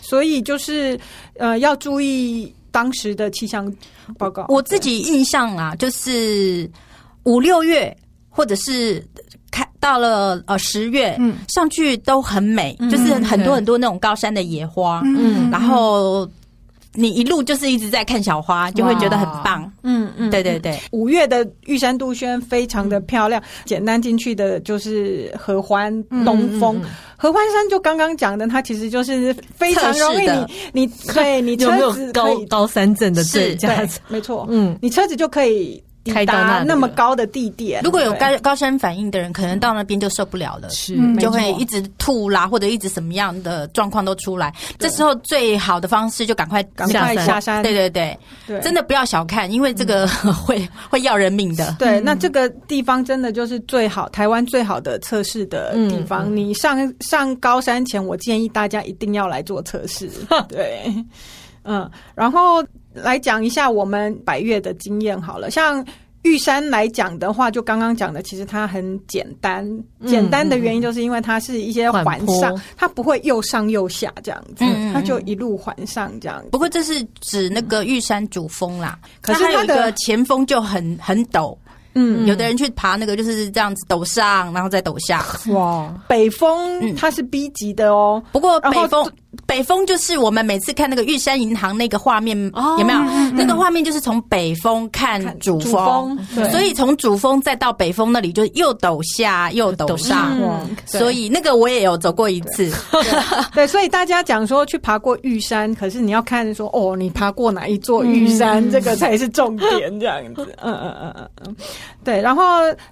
[0.00, 0.96] 所以就是
[1.36, 2.54] 呃要注意。
[2.72, 3.72] 当时的气象
[4.18, 6.68] 报告，我自己印象啊，就是
[7.22, 7.96] 五六月，
[8.28, 9.06] 或者是
[9.52, 16.28] 开到了呃十月，嗯，上去都很美，嗯，就是很多很多那种高山的野花，嗯，然后。
[16.94, 19.70] 你一路就是一直在看小花，就会觉得很棒。
[19.82, 20.78] 嗯嗯，对对对。
[20.90, 23.42] 五月的玉山杜鹃非常的漂亮。
[23.64, 25.92] 简单进去的就是合欢、
[26.24, 26.80] 东风、
[27.16, 30.26] 合欢山，就刚刚讲的，它其实就是非常容易
[30.72, 34.46] 你你对你 车子高高山症的最佳，没错。
[34.50, 35.82] 嗯，你车子就可以。
[36.06, 44.52] 开到那那么高的地点，如果有高高山反应的人，可能到那边就受不了了，是就会一直吐啦，或者一直什么样的状况都出来。
[44.78, 47.62] 这时候最好的方式就赶快赶快下山。
[47.62, 50.08] 对对对，真的不要小看，因为这个
[50.46, 51.76] 会会要人命的。
[51.78, 56.34] 对，那这个地方真的就是最好，台湾最好的测试的地方。
[56.34, 60.10] 你上上高山前，我建议大家一定要来做测试。
[60.48, 60.82] 对，
[61.62, 62.64] 嗯，然后。
[62.92, 65.84] 来讲一下我们百越的经验好了，像
[66.22, 69.66] 玉山来讲的话，就刚刚讲的，其实它很简单。
[70.06, 76.44] 简单的原因就是因为它是一些环上，它不会又上又下这样子，它就一路环上这样。
[76.52, 81.56] 不过这是指那个玉山主峰啦，可是它的前峰就很很陡。
[81.94, 85.26] 嗯，有的人去爬那个就是这样子陡上，然后再陡下。
[85.52, 88.22] 哇，北峰它是 B 级的哦。
[88.30, 89.04] 不过北峰。
[89.46, 92.36] 北峰就是我们每次看那个玉山银行那个画面，
[92.78, 93.00] 有没有？
[93.34, 96.18] 那个画面就是从北峰看主峰，
[96.50, 100.36] 所以从主峰再到北峰那里就又陡下又陡上，
[100.84, 102.70] 所以那个我也有走过一次。
[103.54, 110.46] 对，所以大家讲说去爬过玉山，可是你要看说哦，你爬过哪一座玉山，这个才是重点，这样子。
[110.62, 111.56] 嗯嗯嗯嗯嗯，
[112.04, 112.20] 对。
[112.20, 112.42] 然后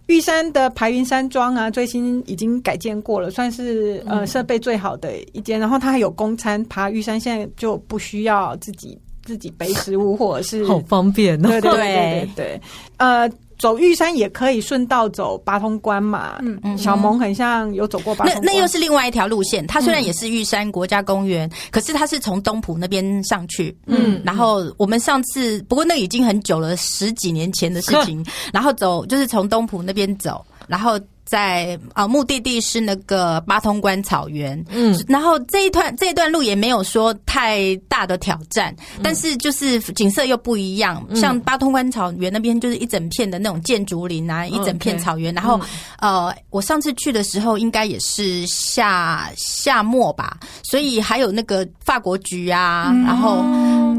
[0.07, 5.61] 玉山的排云山庄啊，最新已经改建过了，算是呃设备最好的一间。
[5.61, 11.49] 然后它还有公餐爬玉山现在就不需要自己自己背食物，或者是 好方便哦。
[11.49, 12.61] 对对对对对，
[12.97, 16.39] 呃，走玉山也可以顺道走八通关嘛。
[16.41, 19.67] 嗯嗯，小萌很像有走过八通关，那那又是另外一条路线。
[19.67, 23.77] 它虽然也是玉山国家公园，可是它是从东埔那边上去。
[23.87, 28.25] 嗯，然后我们上次不过那已经很久了，十几年前的事情。
[28.53, 30.99] 然后走就是从东埔那边走，然后。
[31.31, 41.07] 在啊，目的地是那个八通关草原，嗯，然后这一段这一段路也没有说太大的挑战，嗯、但是就是景色又不一样。
[41.09, 45.33] 嗯、像八通关草原那边就是一整片的那种建竹林啊，嗯、一整片草原。
[45.33, 45.57] 然后、
[46.01, 53.45] 嗯、呃，我上次去的时候应该也是夏夏末吧，所以还有那个法国菊啊，嗯、然后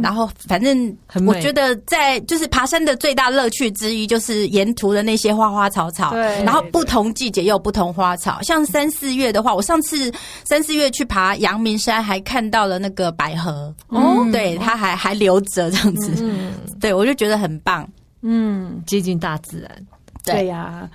[0.02, 0.98] 然后反正
[1.28, 7.12] 我觉得在就是爬山的最大乐趣之一就是沿途的那些花花草草，对，然后不同。
[7.14, 10.12] 季节也有不同花草，像三四月的话，我上次
[10.44, 17.88] 三四月去爬阳明山，还看到了那个百合哦，对，它还还留着这样子，嗯，对我就觉得很棒，
[18.22, 19.70] 嗯，接近大自然，
[20.24, 20.90] 对呀。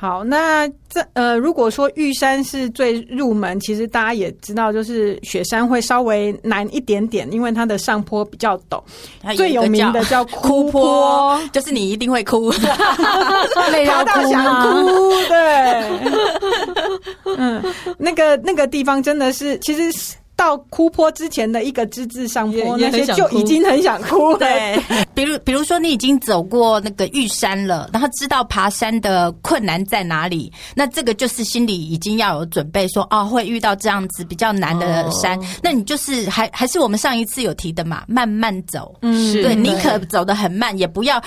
[0.00, 8.80] 好，那这呃，如果说玉山是最入门，其实大家也知道，就是雪山会稍微难一点点，因为它的上坡比较陡。
[9.36, 12.48] 最有名的叫 哭坡，就是你一定会哭，
[13.72, 15.10] 累到想哭。
[15.26, 15.82] 对，
[17.36, 17.60] 嗯，
[17.98, 20.14] 那个那个地方真的是，其实。
[20.38, 24.38] 到哭坡之前的一个之字上坡，那些就已经很想哭了。
[24.38, 24.80] 对，
[25.12, 38.94] 比如比如说你已经走过那个玉山了，然后知道爬山的困难在哪里，那这个就是心里已经要有准备说，说哦会遇到这样子比较难的山，哦、那你就是还还是我们上一次有提的嘛，慢慢走。
[39.02, 41.20] 嗯，对，宁可走得很慢，也不要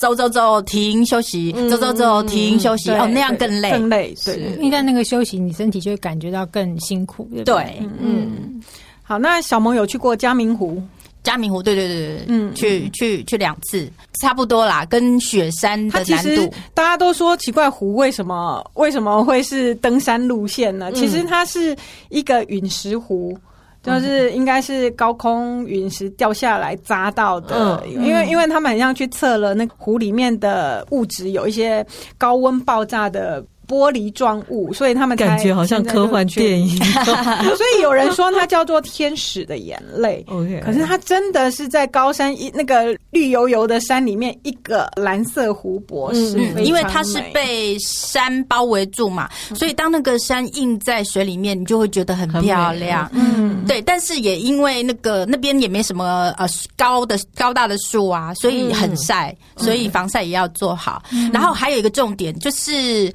[0.00, 4.14] 走走走停休息，走走走停休息，哦那样更累，更累。
[4.24, 7.28] 对，因为在那个休息，你身体就会感觉到更辛苦。
[7.34, 7.82] 对，对？
[7.98, 8.35] 嗯。
[8.36, 8.62] 嗯，
[9.02, 10.82] 好，那小萌有去过嘉明湖？
[11.22, 16.54] 嘉明湖，对对对对，嗯，去去去两次，差不多啦，跟雪山的难度。
[16.72, 20.88] 大家都说奇怪，湖为什么为什么会是登山路线呢？
[20.90, 21.76] 嗯、其实它是
[22.10, 23.36] 一个陨石湖。
[23.82, 31.86] 就是应该是高空陨石掉下来砸到的，嗯、因为因为他们很像去测了那个湖里面的物质，有一些
[32.18, 33.44] 高温爆炸的。
[33.66, 36.76] 玻璃状物，所以他们感觉好像科幻电影。
[37.56, 40.24] 所以有人说它叫做天使的眼泪。
[40.28, 53.10] OK，可是它真的是在高山一那个绿油油的山里面一个蓝色湖泊，是因为它是被山包围住嘛，所以当那个山映在水里面，你就会觉得很漂亮。
[53.12, 53.82] 嗯，对。
[53.82, 56.46] 但是也因为那个那边也没什么呃
[56.76, 61.02] 高的高大的树啊，所以很晒，所以防晒也要做好。
[61.32, 63.12] 然后还有一个重点就是。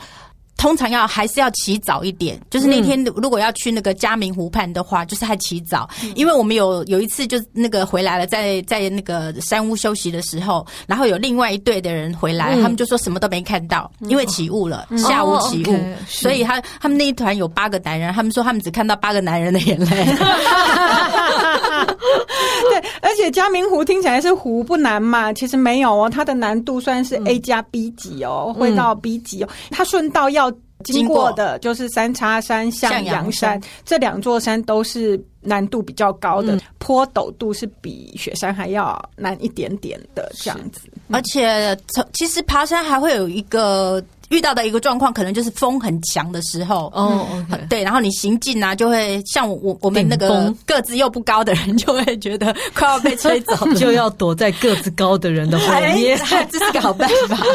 [0.62, 15.76] 通常要还是要起早一点，就是那天如果要去那个嘉明湖畔的话，就是还起早，因为我们有有一次就那个回来了，在在那个山屋休息的时候，然后有另外一队的人回来，他们就说什么都没看到，因为起雾了，下午起雾，
[16.07, 20.05] 所以他他们那一团有八个男人，他们说他们只看到八个男人的眼泪。
[22.70, 30.52] 对，而且嘉明湖听起来是湖不难嘛，其实没有哦，它的难度算是 A 加 B 级哦，会到 B 级哦，它顺道要。
[30.84, 40.90] 经过的就是三叉山、向阳山，这两座山都是难度比较高的，嗯、坡陡度是比雪山还要难一点点的这样子。
[41.12, 41.78] 而且，
[42.14, 46.92] 其实爬山还会有一个遇到的一个状况，可能就是风很强的时候。
[46.96, 57.38] 哦，okay、对，然后你行进啊，就会像我我们那个个子又不高的人，就会觉得快要被吹走， 就要躲在个子高的人的后面，哎、这是个好办法。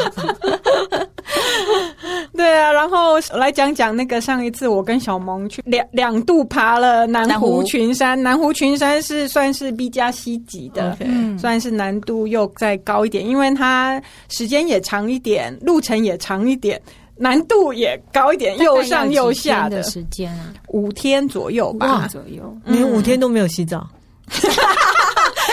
[2.35, 11.39] 对啊，然后来讲讲那个上一次我跟小萌去两两度爬了南湖群山，南湖，南湖群山是算是 B 加 C 级的，Okay.
[11.39, 16.66] 算是难度又再高一点，因为它时间也长一点，路程也长一点，
[17.15, 23.87] 难度也高一点，又上又下的时间啊，五天左右吧，左右，你五天都没有洗澡，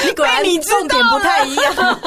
[0.04, 2.00] 你果然你重点不太一样。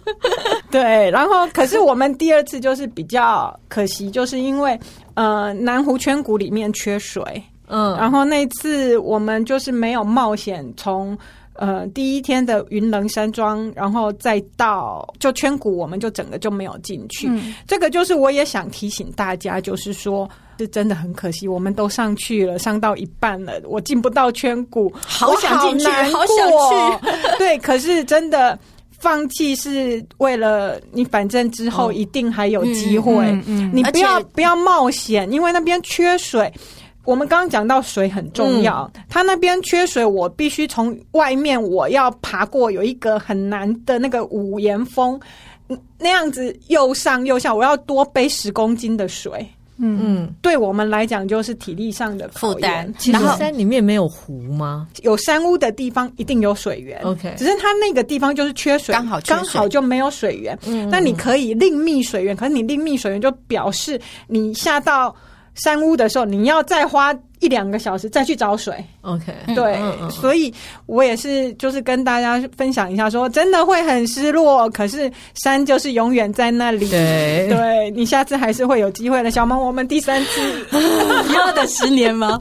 [0.70, 4.78] 对，然后可是我们第二次就是比较可惜，就是因为
[5.14, 7.22] 呃南湖圈谷里面缺水，
[7.68, 11.16] 嗯，然后那次我们就是没有冒险从
[11.60, 17.28] 呃第一天的云棱山庄，然后再到就圈谷，我们就整个就没有进去。
[17.28, 27.06] 嗯，这个就是我也想提醒大家，就是说是真的很可惜，我们都上去了，上到一半了，我进不到圈谷，好想进去，好想去，
[27.38, 28.58] 对，可是真的。
[29.02, 33.14] 放弃是为了你，反正之后一定还有机会。
[33.14, 36.52] 哦嗯嗯嗯、你不要不要冒险，因为那边缺水。
[37.04, 45.18] 我们刚刚讲到水很重要，嗯、它那边缺水，我必须从外面我要爬过有一个很难的那个五岩峰，
[45.98, 49.46] 那样子又上又下，我要多背十公斤的水。
[49.82, 52.92] 嗯嗯，对我们来讲就是体力上的负担。
[52.98, 54.86] 其实山里面没有湖吗？
[55.00, 57.00] 有山屋的地方一定有水源。
[57.00, 60.58] OK，只是它那个地方就是缺水，刚好刚好就没有水源。
[60.66, 65.16] 嗯，那你可以另觅水源，可是你另觅水源就表示你下到
[65.54, 68.74] 山屋的时候，你要再花一两个小时再去找水。
[69.02, 70.52] OK，对，嗯嗯、所以
[70.86, 76.88] 我也是就是跟大家分享一下说，说真的会很失落，可是山就是永远在那里。
[76.88, 79.30] 对，对你下次还是会有机会的。
[79.30, 80.66] 小萌，我们第三次
[81.34, 82.40] 要等十年吗？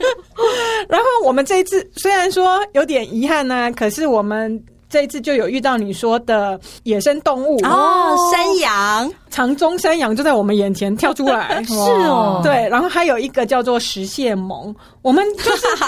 [0.88, 4.62] 然后我们这一次虽然说有点遗憾呢、啊，可是我们。
[4.90, 15.62] 这一次就有遇到你说的野生动物哦，山羊，长鬃山羊就在我们眼前跳出来， 是哦，对，然后还有一个叫做石蟹獴，我们就是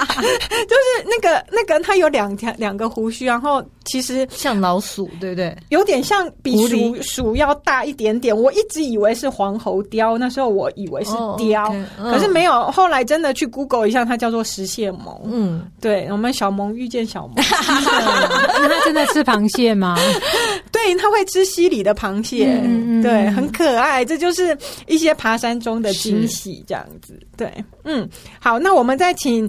[0.65, 5.57] 就是那个那个，它有两条两个胡须，然后其实像老鼠，对不对？
[5.71, 8.33] 有点像比鼠鼠要大一点点。
[8.37, 12.71] 我一直以为是黄喉貂，那时候我以为是貂，可是没有。
[12.71, 15.19] 后来真的去 Google 一下，它叫做石蟹獴。
[15.25, 17.35] 嗯，对，我们小萌遇见小萌。
[18.95, 19.97] 在吃螃蟹吗？
[20.71, 24.05] 对，它会吃溪里的螃蟹，嗯嗯对，很可爱。
[24.05, 27.19] 这就是一些爬山中的惊喜，这样子。
[27.37, 27.53] 对，
[27.85, 28.09] 嗯，
[28.41, 29.49] 好，那我们再请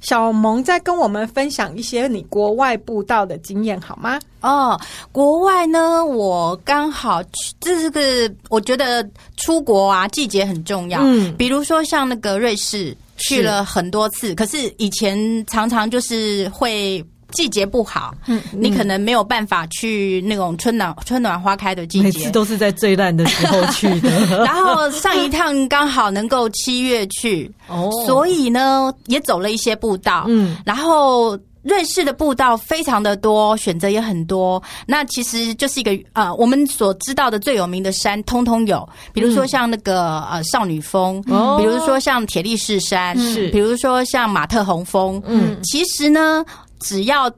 [0.00, 4.20] 小萌再跟我们分享一些你国外步道的经验，好吗？
[4.40, 4.78] 哦，
[5.12, 11.00] 国外呢，我刚好去，这是个我觉得出国啊，季节很重要。
[11.02, 17.04] 嗯，比如说像那个瑞士，去了很多次，是可是以前常常就是会。
[17.36, 24.10] 季节不好，嗯，你可能没有办法去那种春暖春暖花开的季节，每次都是在最烂的时候去的。
[24.44, 31.38] 然后上一趟刚好能够七月去，哦，所以呢也走了一些步道，嗯，然后。
[31.68, 34.62] 瑞士的步道非常的多，选择也很多。
[34.86, 38.88] 那其实就是一个呃，我们所知道的最有名的山，通通有。
[39.12, 45.20] 比如说像那个、嗯、呃少女峰，嗯、比如说像铁力士山，是，比如说像马特洪峰。
[45.26, 46.44] 嗯，其实呢，
[46.80, 47.30] 只要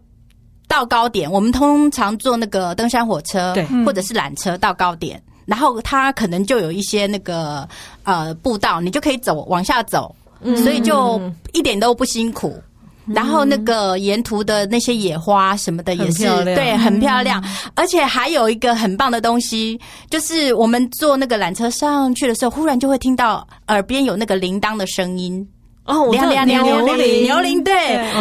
[0.67, 7.69] 到高点，我们通常坐那个登山火车，对，或者是缆车到高点，然后它可能就有一些那个
[8.03, 11.21] 呃步道，你就可以走往下走，嗯、所以就
[11.53, 12.61] 一点都不辛苦。
[13.07, 17.43] 然后那个沿途的那些野花什么的也是对，很漂亮，
[17.75, 25.49] 而且还有一个很棒的东西，就是我们坐那个缆车上去的时候，忽然就会听到耳边有那个铃铛的声音
[25.89, 26.63] 哦，我知道牛
[26.95, 27.75] 铃，牛铃对，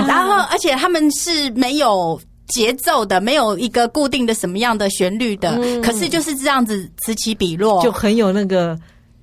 [0.08, 8.76] 然后而且他们是没有节奏的，没有一个固定的什么样的旋律的，可是就是这样子此起彼落，就很有那个。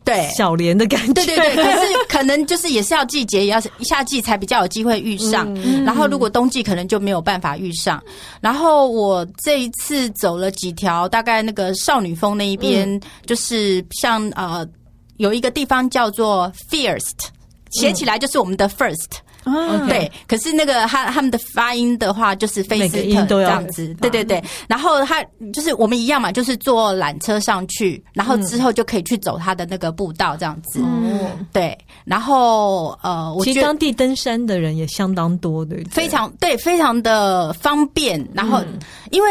[0.04, 0.28] 对。
[0.36, 5.50] 小莲的感觉，对对对，可是可能就是也是要季节，也要夏季才比较有机会遇上。
[5.54, 8.02] 嗯、然后如果冬季可能就没有办法遇上。
[8.38, 14.68] 然后我这一次走了几条，大概那个少女峰那一边，嗯、就是像呃
[15.16, 17.30] 有一个地方叫做 First，
[17.74, 19.18] 写起来就是我们的 First。
[19.46, 24.42] 嗯，对，可是那个他他们的发音的话，就是菲斯特这样子，对对对。
[24.66, 25.22] 然后他
[25.52, 30.80] 就是我们一样嘛，就是坐缆车上去，然后之后就可以去走他的那个步道这样子。
[30.82, 31.76] 嗯，对。
[32.06, 38.26] 然后呃，我觉得其实当地登山的人也相当多，对，非常对，非常的方便。
[38.32, 38.62] 然后
[39.10, 39.28] 因为。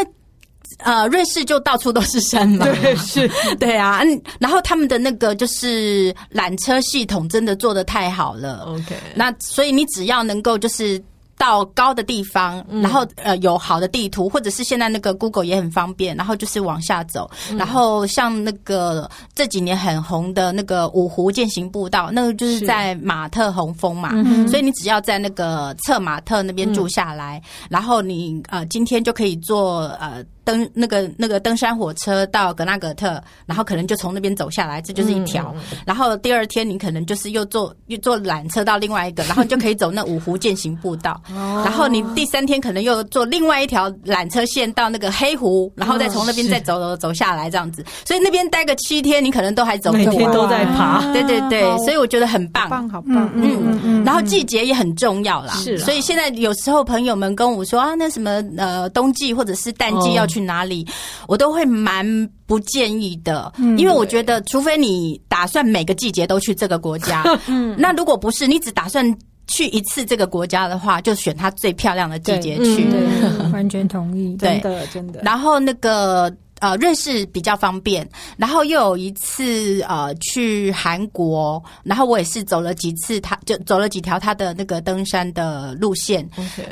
[0.80, 3.30] 呃，瑞士就到处都是山嘛，对，是，
[3.60, 11.02] 对啊，嗯，然后他们的那个就是缆车系统真的做的太好了，OK，那所以你只要能够就是。
[11.36, 17.30] 到高的地方，然后呃有好的地图，或者是现在那个 Google 也很方便，然后就是往下走。
[17.58, 24.12] 然后像那个这几年很红的那个五湖健行步道，那个就是在马特洪峰嘛，
[24.48, 35.54] 所以你只要在那个策马特那边住下来，然后你呃今天就可以坐呃登那个那个登山火车到格纳格特，然后可能就从那边走下来，这就是一条。
[35.86, 41.20] 然后第二天你可能就是又坐又坐缆车到另外一个，然后你就可以走那五湖践行步道。
[41.64, 50.06] 然后你第三天可能又坐另外一条缆车线到那个黑湖，然后再从那边再走走走下来这样子，所以那边待个七天，你可能都还走不完。
[50.06, 54.04] 每天都在爬， 对对对，所以我觉得很棒，棒好棒，嗯嗯。
[54.04, 55.78] 然后季节也很重要啦，是。
[55.78, 60.88] 所以现在有时候朋友们跟我说啊，那什么呃冬季或者是淡季要去哪里，
[61.28, 62.06] 我都会蛮
[62.46, 69.16] 不建议的，因为我觉得除非你打算每个季节都去这个国家， 嗯，那如果不是，你只打算。
[69.46, 72.88] 去一次这个国家的话，就选它最漂亮的季节去。
[72.90, 75.22] 嗯、 完全同意，对真的真的。
[75.22, 78.10] 然后那个呃，瑞士比较方便。
[78.38, 86.28] 然后又有一次呃，去韩国，然后我也是走了几次，他就走了几条他的那个登山的路线。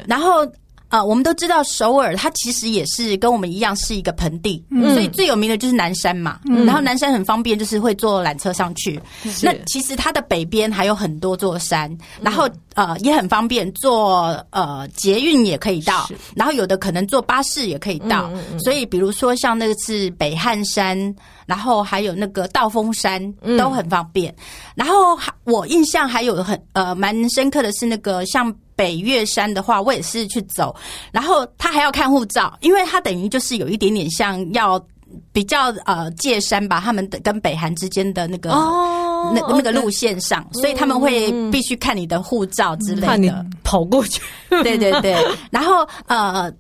[0.07, 0.49] 然后。
[0.91, 6.41] 啊、呃，我们都知道首尔，它其实也是跟我们一样是一个盆地，嗯、所以最有名的就是南山嘛。
[6.45, 9.01] 嗯、然后南山很方便，就是会坐缆车上去。
[9.23, 18.29] 是那其实它的北边还有很多座山，然后呃也很方便，坐呃捷运也可以到，然后有的可能坐巴士也可以到。
[18.33, 21.15] 嗯嗯、所以比如说像那个是北汉山，
[21.45, 24.31] 然后还有那个道峰山都很方便。
[24.31, 24.43] 嗯、
[24.75, 28.53] 然后我印象还有很呃蛮深刻的是那个像。
[28.73, 30.75] 北岳山的话，我也是去走，
[31.11, 34.83] 然后他还要看护照，因为他等于就是有一点点像要
[35.31, 43.31] 比较呃界山吧，他们的跟北韩之间的那个、哦、那那个路线上，嗯、所以他们会必须看你的护照之类的，看你
[43.63, 44.21] 跑过去。
[44.49, 45.15] 对对对，
[45.51, 46.51] 然后呃，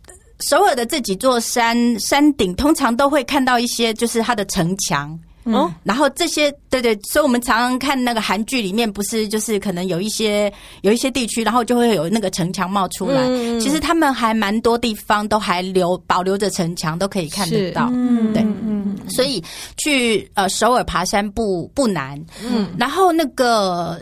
[0.49, 5.19] 首尔的这几座山山顶通常都会看到一些，就是它的城墙。
[5.43, 10.51] 哦，然后这些对对，所以我们常常看那个韩剧里面，不是就是可能有一些
[10.81, 13.21] 有一些地区，然后就会有那个城墙冒出来。
[13.27, 17.89] 嗯、其实他们还蛮多地方都还留保留着城墙，都可以看得到。
[17.91, 19.43] 嗯，对，嗯，所以
[19.77, 22.23] 去呃首尔爬山不不难。
[22.43, 23.99] 嗯，然后那个。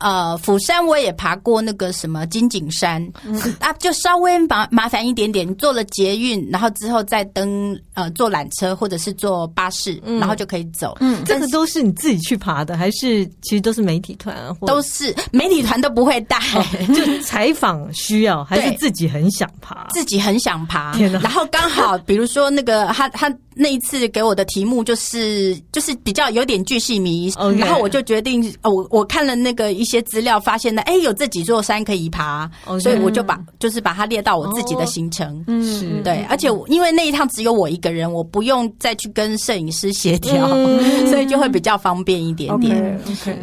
[0.00, 5.44] 呃，釜山我也爬过那个什么金景山，嗯、啊，就稍微麻麻烦一点点。
[5.44, 10.96] 你坐了捷运，然后之后再登呃坐缆车或者是坐巴士，嗯、然后就可以走。
[11.00, 14.54] 嗯，这个都是你自己去爬的，还是其实都是媒体团啊？
[14.66, 16.64] 都是媒体团都不会带， 哦、
[16.94, 19.88] 就采访需要，还是自己很想爬？
[19.90, 20.96] 自己很想爬。
[20.98, 23.34] 然后刚好， 比如说那个他他。
[23.60, 32.48] 那一次给我的题目就是就是比较有点巨细迷.然后我就决定，我我看了那个一些资料，发现呢，哎，有这几座山可以爬.
[32.80, 40.48] 所以我就把就是把它列到我自己的行程，嗯，是对，而且因为那一趟只有我一个个人，我不用再去跟摄影师协调，
[41.08, 43.00] 所以就会比较方便一点点。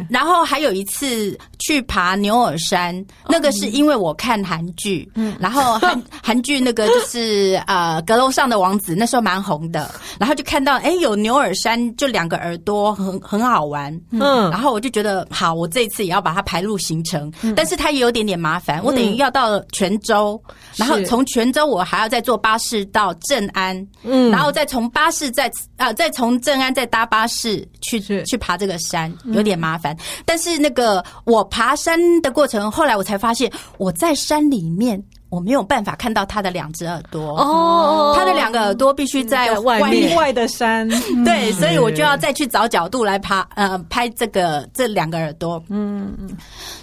[0.08, 20.40] 然后还有一次去爬牛耳山，那个是因为我看韩剧，然后韩 韩剧那个就是呃阁楼上的王子，那时候蛮红的，然后就看到哎有牛耳山，就两个耳朵很很好玩，嗯，然后我就觉得好，我这一次也要把它排入行程，但是它也有点点麻烦，我等于要到泉州，
[20.76, 35.02] 然后从泉州我还要再坐巴士到镇安，嗯，然后再从巴士再啊再从正安再搭巴士去去爬这个山，有点麻烦，但是那个我爬山的过程，后来我才发现我在山里面。
[35.28, 37.36] 我没有办法看到他的两只耳朵。
[37.36, 40.16] 哦，他的两个耳朵必须在外面。
[40.16, 40.88] 外的山，
[41.24, 46.30] 对，所以我就要再去找角度来爬呃拍这个这两个耳朵，嗯嗯，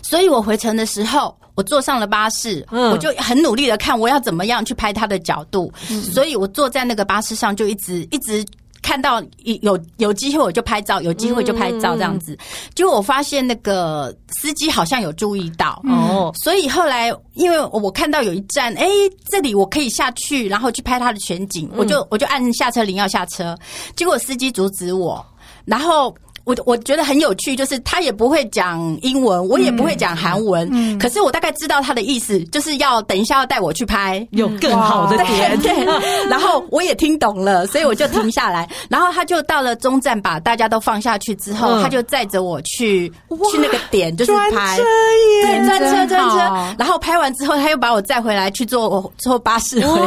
[0.03, 5.71] 所以我回程的时候，我坐上了巴士，我就很努力的看我要怎么样去拍他的角度，
[6.13, 8.45] 所以我坐在那个巴士上就一直一直。
[8.85, 9.23] 看到
[9.61, 12.37] 有有机会我就拍照，有机会就拍照这样子。
[12.75, 15.81] 结果我发现那个司机好像有注意到。
[15.85, 18.85] 哦，所以后来因为我看到有一站，哎，
[19.31, 23.57] 这里我可以下去，然后去拍他的全景，我就我就按下车铃要下车，
[23.95, 25.25] 结果司机阻止我，
[25.63, 26.13] 然后。
[26.45, 34.25] 我我觉得很有趣，就是他也不会讲英文，我也不会讲韩文，嗯嗯、可是我大概知道他的意思，就是要等一下要带我去拍。
[34.31, 35.85] 有更好的点，对，对，
[36.29, 43.09] 然后我也听懂了，所以我就停下来， 然后他就到了中站，把大家都放下去之后，嗯、他就载着我去
[43.51, 46.37] 去那个点，就是拍，对，专车专车，
[46.77, 50.05] 然后拍完之后，他又把我载回来去坐坐巴士回来，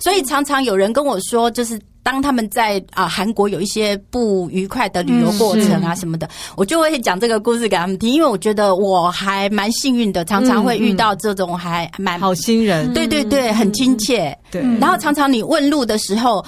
[0.00, 1.78] 所以常常有人跟我说，就是。
[2.02, 14.36] 当他们在啊韩国有一些不愉快的旅游过程啊什么的，我就会讲这个故事给他们听，因为我觉得我还蛮幸运的，常常会遇到这种还蛮好心人，对对对，很亲切。
[14.50, 16.44] 对，然后常常你问路的时候，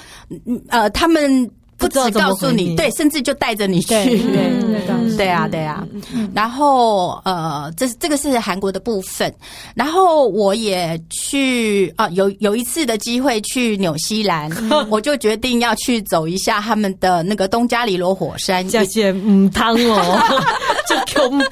[0.69, 1.49] 呃，他们。
[1.77, 5.85] 不只告诉你，对，甚至就带着你去，对，对啊，对啊。
[6.33, 9.33] 然后呃，这这个是韩国的部分。
[9.75, 14.49] 然后我也去啊，有有一次的机会去纽西兰，
[14.89, 18.67] 我就决定要去走一下他们的那个东加里罗火山。
[18.67, 20.19] 这些嗯汤哦，
[20.87, 21.45] 就恐怖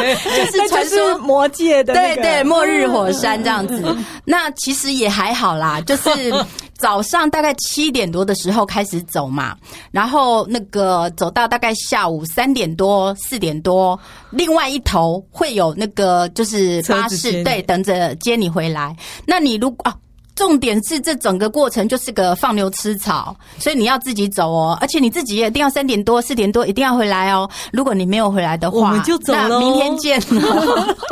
[0.00, 3.82] 哎，就是传说魔界的，对对，末日火山这样子。
[4.24, 6.32] 那其实也还好啦，就是。
[6.78, 9.56] 早上大概七点多的时候开始走嘛，
[9.90, 13.98] 然后那个走到大概下午三点多四点多，
[14.30, 18.96] 另外一头会有那个就是巴士，对，等着接你回来。
[19.26, 19.96] 那你如果啊。
[20.36, 27.48] 重点是这整个过程就是个放牛吃草，所以你要自己走哦，而且你自己也一定要三点多四点多一定要回来哦。
[27.72, 30.20] 如果你没有回来的话，我们就走了，明天见。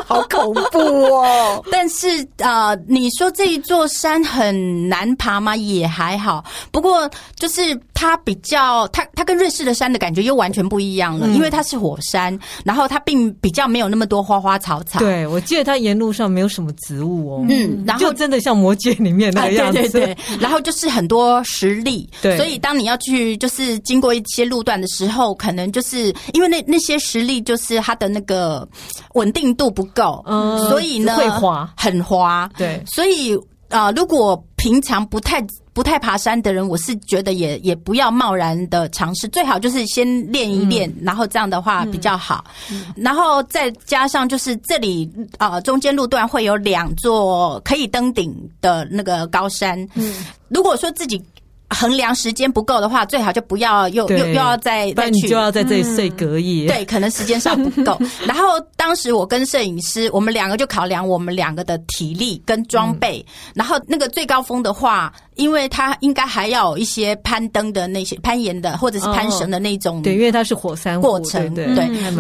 [0.07, 1.65] 好恐怖哦！
[1.73, 2.07] 但是
[2.37, 5.57] 呃，你说这一座山很难爬吗？
[5.57, 7.75] 也还好，不过就是
[8.05, 14.99] 它比较，它它跟瑞士的山的感觉又完全不一样了，嗯、因为它是火山，然后它并比较没有那么多花花草草。
[14.99, 28.69] 对，我记得它沿路上没有什么植物哦，嗯，然后就真的像魔戒里面那个样子，对对对，然后就是很多石礫，对，所以当你要去就是经过一些路段的时候，可能就是因为那那些石礫就是它的那个
[29.15, 33.35] 稳定度不够，嗯，所以呢会滑，很滑，对，所以
[33.71, 35.45] 啊、呃，如果平常不太
[35.75, 42.45] 不太爬山的人，我是觉得也也不要贸然的尝试，最好就是先练一练，嗯、然后这样的话比较好。
[42.71, 48.33] 嗯、然后再加上就是这里啊、呃，中间路段会有两座可以登顶
[48.63, 49.79] 的那个高山。
[49.95, 51.23] 嗯，如果说自己。
[51.71, 56.67] 衡量时间不够的话，最好就不要又又又要再再去，就要在这里睡隔夜。
[56.67, 57.99] 嗯、对，可能时间上不够。
[58.27, 63.25] 然后当时我跟摄影师，我们两个就考量我们两个的体力跟装备。
[63.29, 65.13] 嗯、然后那个最高峰的话。
[65.37, 71.67] 因为它应该还要有一些攀登的那些攀岩的或者是攀绳的那种，对，因为它是火山过程，对，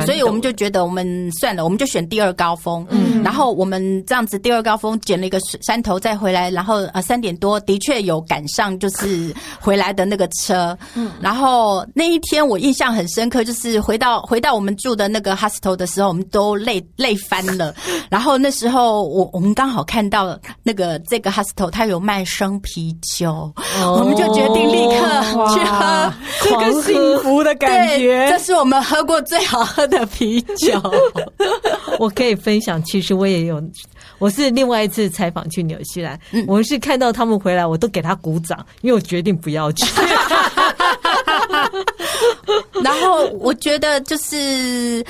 [0.05, 17.75] 所以我们就觉得我们算了，我们就选第二高峰，嗯，然后我们这样子第二高峰捡了一个山头再回来，然后呃三点多的确有赶上就是回来的那个车，嗯，然后那一天我印象很深刻，就是回到回到我们住的那个 hostel 的时候，我们都累累翻了，
[18.11, 22.95] 然后那时候我我们刚好看到那个这个 hostel 它有卖生啤。
[23.17, 23.53] 酒，
[23.83, 25.21] 我们就决定立刻
[25.55, 26.13] 去喝。
[26.43, 28.27] 这个幸福的感觉。
[28.31, 30.81] 这是我们喝过最好喝的啤酒。
[31.99, 33.63] 我可以分享，其实我也有，
[34.19, 39.85] 我是另外一次采访去纽西兰，嗯、我是看到他们回来，我都给他鼓掌，因为我决定不要去。
[42.85, 45.05] 然后我觉得就是。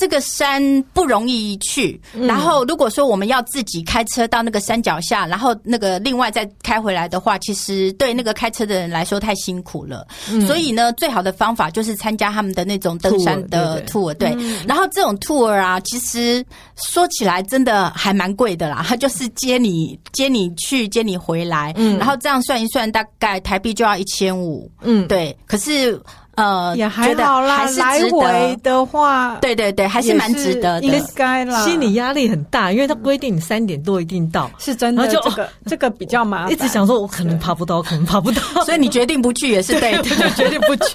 [0.00, 2.00] 这个山不容易去。
[2.22, 10.06] 然后如果说我们要自己开车到那个山脚下，然后那个另外再开回来的话，其实对那个开车的人来说太辛苦了。
[10.46, 14.14] 所以呢，最好的方法就是参加他们的那种登山的 tour。
[14.14, 14.34] 对，
[14.66, 16.42] 然后这种 tour 啊，其实
[16.88, 18.82] 说起来真的还蛮贵的啦。
[18.88, 24.70] 他 就是接你接你去，接你回来，然后这样算一算，大概台币就要一千五。
[24.80, 25.36] 嗯，对。
[25.46, 26.00] 可是。
[26.36, 31.64] 呃，也还好啦，来回的话，对对对，还是蛮值得的，应该啦。
[31.64, 35.06] 心理压力很大，因为他规定你三点多一定到，是真的。
[35.08, 40.94] 就这个这个比较麻烦，一直想说我可能爬不到，可能爬不到，所以你决定不去也是对的，我就决定不去，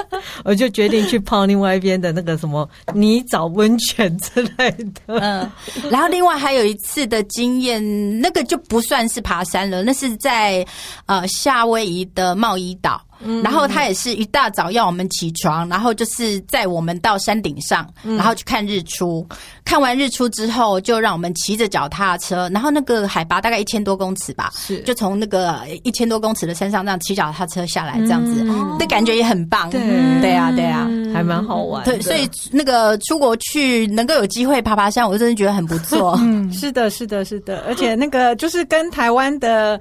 [0.44, 5.18] 我就决定去泡另外一边的那个什么泥沼温泉之类的。
[5.20, 5.50] 嗯，
[5.90, 10.66] 然后另外还有一次的经验，那个就不算是爬山了，那是在
[11.06, 13.00] 呃夏威夷的茂宜岛。
[13.42, 19.26] 然后他也是一大早要我们起床，然后就是载我们到山顶上，然后去看日出。
[19.64, 28.44] 看完日出之后，就让我们骑着脚踏车，然后那个海拔大概一千多公尺吧，是就从那个一千多公尺的山上这样骑脚踏车下来，这样子
[28.78, 29.70] 的感觉也很棒。
[29.70, 29.80] 对
[30.20, 31.84] 对啊，对啊，还蛮好玩。
[31.84, 36.18] 对，所以那个出国去能够有机会爬爬山，我真的觉得很不错。
[36.22, 39.80] 嗯，是的，是的，是的，而且那个就是跟台湾的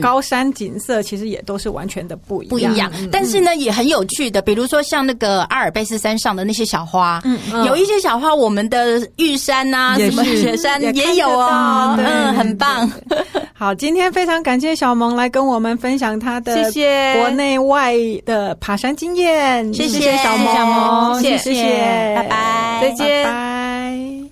[0.00, 2.67] 高山景色其实也都是完全的不一样。
[2.72, 12.90] 一样，但是呢，也很有趣的，比如说像那个阿尔卑斯山上的那些小花，嗯，有一些小花，我们的玉山呐，什么雪山也有哦，嗯，很棒。
[13.54, 17.14] 好，今天非常感谢小萌来跟我们分享她的谢谢。
[17.18, 24.27] 国内外的爬山经验，谢谢小萌，谢谢，拜拜，再见。